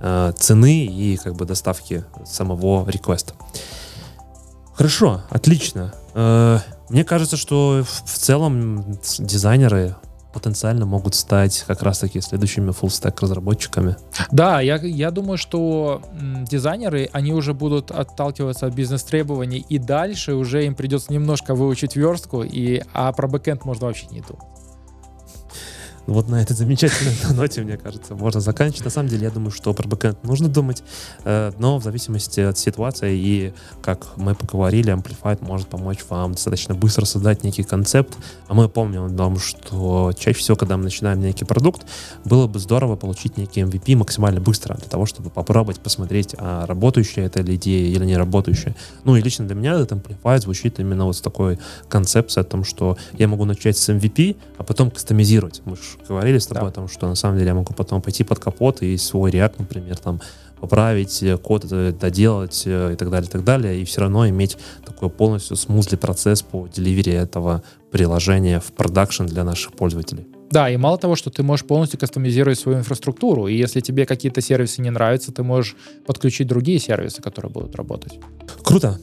э, 0.00 0.32
цены 0.38 0.84
и 0.84 1.16
как 1.16 1.34
бы 1.34 1.46
доставки 1.46 2.04
самого 2.26 2.88
реквеста. 2.88 3.34
Хорошо, 4.74 5.22
отлично. 5.30 5.94
Э, 6.14 6.58
мне 6.90 7.04
кажется, 7.04 7.36
что 7.36 7.84
в 8.04 8.18
целом 8.18 8.98
дизайнеры 9.18 9.96
потенциально 10.36 10.84
могут 10.84 11.14
стать 11.14 11.64
как 11.66 11.82
раз-таки 11.82 12.20
следующими 12.20 12.70
full 12.70 12.88
stack 12.88 13.16
разработчиками. 13.22 13.96
Да, 14.30 14.60
я, 14.60 14.76
я 14.76 15.10
думаю, 15.10 15.38
что 15.38 16.02
дизайнеры, 16.50 17.08
они 17.12 17.32
уже 17.32 17.54
будут 17.54 17.90
отталкиваться 17.90 18.66
от 18.66 18.74
бизнес-требований, 18.74 19.64
и 19.66 19.78
дальше 19.78 20.34
уже 20.34 20.66
им 20.66 20.74
придется 20.74 21.10
немножко 21.10 21.54
выучить 21.54 21.96
верстку, 21.96 22.42
и, 22.42 22.82
а 22.92 23.10
про 23.12 23.28
бэкэнд 23.28 23.64
можно 23.64 23.86
вообще 23.86 24.06
не 24.10 24.20
думать. 24.20 24.44
Вот 26.06 26.28
на 26.28 26.40
этой 26.40 26.54
замечательной 26.54 27.14
ноте, 27.34 27.62
мне 27.62 27.76
кажется, 27.76 28.14
можно 28.14 28.40
заканчивать. 28.40 28.84
На 28.84 28.90
самом 28.90 29.08
деле, 29.08 29.24
я 29.24 29.30
думаю, 29.30 29.50
что 29.50 29.74
про 29.74 29.88
бэкэнд 29.88 30.22
нужно 30.24 30.48
думать, 30.48 30.82
э, 31.24 31.52
но 31.58 31.78
в 31.78 31.82
зависимости 31.82 32.40
от 32.40 32.56
ситуации 32.58 33.16
и, 33.16 33.52
как 33.82 34.06
мы 34.16 34.34
поговорили, 34.34 34.92
Amplified 34.92 35.44
может 35.44 35.68
помочь 35.68 35.98
вам 36.08 36.32
достаточно 36.32 36.74
быстро 36.74 37.04
создать 37.04 37.42
некий 37.42 37.64
концепт. 37.64 38.16
А 38.46 38.54
мы 38.54 38.68
помним 38.68 39.04
о 39.04 39.10
том, 39.10 39.38
что 39.38 40.12
чаще 40.16 40.38
всего, 40.38 40.56
когда 40.56 40.76
мы 40.76 40.84
начинаем 40.84 41.20
некий 41.20 41.44
продукт, 41.44 41.86
было 42.24 42.46
бы 42.46 42.58
здорово 42.60 42.96
получить 42.96 43.36
некий 43.36 43.62
MVP 43.62 43.96
максимально 43.96 44.40
быстро 44.40 44.76
для 44.76 44.88
того, 44.88 45.06
чтобы 45.06 45.30
попробовать 45.30 45.80
посмотреть, 45.80 46.34
а 46.38 46.66
работающая 46.66 47.30
ли 47.34 47.56
идея 47.56 47.88
или 47.88 48.04
не 48.04 48.16
работающая. 48.16 48.76
Ну 49.04 49.16
и 49.16 49.22
лично 49.22 49.46
для 49.46 49.56
меня 49.56 49.74
этот 49.74 49.92
Amplified 49.92 50.40
звучит 50.40 50.78
именно 50.78 51.04
вот 51.04 51.16
с 51.16 51.20
такой 51.20 51.58
концепцией 51.88 52.42
о 52.42 52.44
том, 52.44 52.64
что 52.64 52.96
я 53.18 53.26
могу 53.26 53.44
начать 53.44 53.76
с 53.76 53.88
MVP, 53.88 54.36
а 54.58 54.62
потом 54.62 54.90
кастомизировать. 54.90 55.62
Мы 55.64 55.76
же 55.76 55.82
говорили 56.08 56.38
с 56.38 56.46
тобой 56.46 56.64
да. 56.64 56.68
о 56.68 56.72
том, 56.72 56.88
что 56.88 57.08
на 57.08 57.14
самом 57.14 57.38
деле 57.38 57.48
я 57.48 57.54
могу 57.54 57.74
потом 57.74 58.02
пойти 58.02 58.24
под 58.24 58.38
капот 58.38 58.82
и 58.82 58.96
свой 58.96 59.30
React, 59.30 59.54
например, 59.58 59.96
там 59.96 60.20
поправить, 60.60 61.22
э, 61.22 61.36
код 61.36 61.66
доделать 61.66 62.62
э, 62.66 62.92
и 62.92 62.96
так 62.96 63.10
далее, 63.10 63.28
и 63.28 63.30
так 63.30 63.44
далее, 63.44 63.80
и 63.80 63.84
все 63.84 64.00
равно 64.00 64.28
иметь 64.28 64.56
такой 64.84 65.10
полностью 65.10 65.56
смузли 65.56 65.96
процесс 65.96 66.42
по 66.42 66.66
деливере 66.68 67.14
этого 67.14 67.62
приложения 67.90 68.60
в 68.60 68.72
продакшн 68.72 69.24
для 69.26 69.44
наших 69.44 69.72
пользователей. 69.72 70.26
Да, 70.50 70.70
и 70.70 70.76
мало 70.76 70.96
того, 70.96 71.16
что 71.16 71.30
ты 71.30 71.42
можешь 71.42 71.66
полностью 71.66 71.98
кастомизировать 71.98 72.58
свою 72.58 72.78
инфраструктуру, 72.78 73.48
и 73.48 73.56
если 73.56 73.80
тебе 73.80 74.06
какие-то 74.06 74.40
сервисы 74.40 74.80
не 74.80 74.90
нравятся, 74.90 75.32
ты 75.32 75.42
можешь 75.42 75.76
подключить 76.06 76.46
другие 76.46 76.78
сервисы, 76.78 77.20
которые 77.20 77.50
будут 77.50 77.74
работать. 77.74 78.18
Круто. 78.62 78.98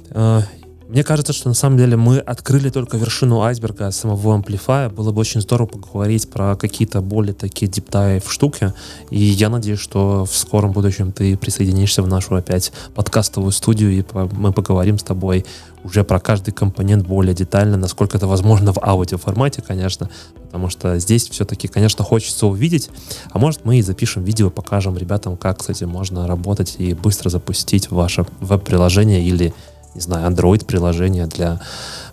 Мне 0.94 1.04
кажется, 1.04 1.34
что 1.34 1.50
на 1.50 1.56
самом 1.56 1.80
деле 1.80 1.98
мы 1.98 2.20
открыли 2.20 2.70
только 2.70 2.98
вершину 2.98 3.42
айсберга 3.42 3.90
самого 3.90 4.36
амплифая. 4.36 4.90
Было 4.90 5.12
бы 5.12 5.22
очень 5.22 5.42
здорово 5.42 5.66
поговорить 5.66 6.30
про 6.30 6.56
какие-то 6.56 7.02
более 7.02 7.34
такие 7.34 7.68
диптайв 7.68 8.32
штуки. 8.32 8.74
И 9.10 9.18
я 9.18 9.50
надеюсь, 9.50 9.80
что 9.80 10.26
в 10.26 10.38
скором 10.38 10.72
будущем 10.72 11.12
ты 11.12 11.36
присоединишься 11.36 12.04
в 12.04 12.08
нашу 12.08 12.36
опять 12.36 12.72
подкастовую 12.94 13.52
студию, 13.54 13.92
и 13.92 14.06
мы 14.34 14.54
поговорим 14.54 15.00
с 15.00 15.04
тобой 15.04 15.48
уже 15.84 16.04
про 16.04 16.20
каждый 16.20 16.52
компонент 16.52 17.08
более 17.08 17.34
детально, 17.34 17.76
насколько 17.76 18.18
это 18.18 18.28
возможно 18.28 18.72
в 18.72 18.78
аудиоформате, 18.78 19.64
конечно, 19.64 20.12
потому 20.44 20.70
что 20.70 21.00
здесь 21.00 21.28
все-таки, 21.28 21.68
конечно, 21.68 22.04
хочется 22.04 22.46
увидеть, 22.46 22.92
а 23.32 23.40
может 23.40 23.66
мы 23.66 23.80
и 23.80 23.82
запишем 23.82 24.24
видео, 24.24 24.52
покажем 24.52 24.96
ребятам, 24.96 25.38
как, 25.38 25.58
кстати, 25.58 25.86
можно 25.86 26.28
работать 26.28 26.76
и 26.78 26.94
быстро 26.94 27.30
запустить 27.30 27.90
ваше 27.90 28.28
веб-приложение 28.40 29.24
или 29.24 29.56
не 29.96 30.02
знаю, 30.02 30.30
Android-приложение 30.32 31.28
для, 31.28 31.62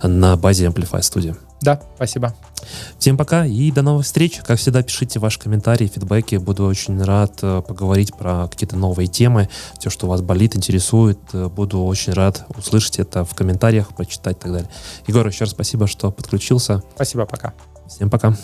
на 0.02 0.36
базе 0.36 0.66
Amplify 0.66 1.00
Studio. 1.00 1.36
Да, 1.62 1.80
спасибо. 1.96 2.34
Всем 2.98 3.18
пока 3.18 3.44
и 3.44 3.70
до 3.70 3.82
новых 3.82 4.06
встреч. 4.06 4.40
Как 4.46 4.58
всегда, 4.58 4.82
пишите 4.82 5.18
ваши 5.18 5.38
комментарии, 5.38 5.86
фидбэки. 5.86 6.36
Буду 6.36 6.64
очень 6.64 7.02
рад 7.02 7.38
э, 7.42 7.62
поговорить 7.66 8.14
про 8.14 8.48
какие-то 8.48 8.76
новые 8.76 9.08
темы, 9.08 9.48
все, 9.78 9.90
что 9.90 10.06
вас 10.06 10.22
болит, 10.22 10.56
интересует. 10.56 11.18
Э, 11.32 11.48
буду 11.48 11.84
очень 11.84 12.14
рад 12.14 12.44
услышать 12.56 12.98
это 12.98 13.24
в 13.24 13.34
комментариях, 13.34 13.94
прочитать 13.94 14.38
и 14.38 14.40
так 14.40 14.52
далее. 14.52 14.70
Егор, 15.06 15.26
еще 15.26 15.44
раз 15.44 15.52
спасибо, 15.52 15.86
что 15.86 16.10
подключился. 16.10 16.82
Спасибо, 16.94 17.26
пока. 17.26 17.52
Всем 17.88 18.08
пока. 18.08 18.34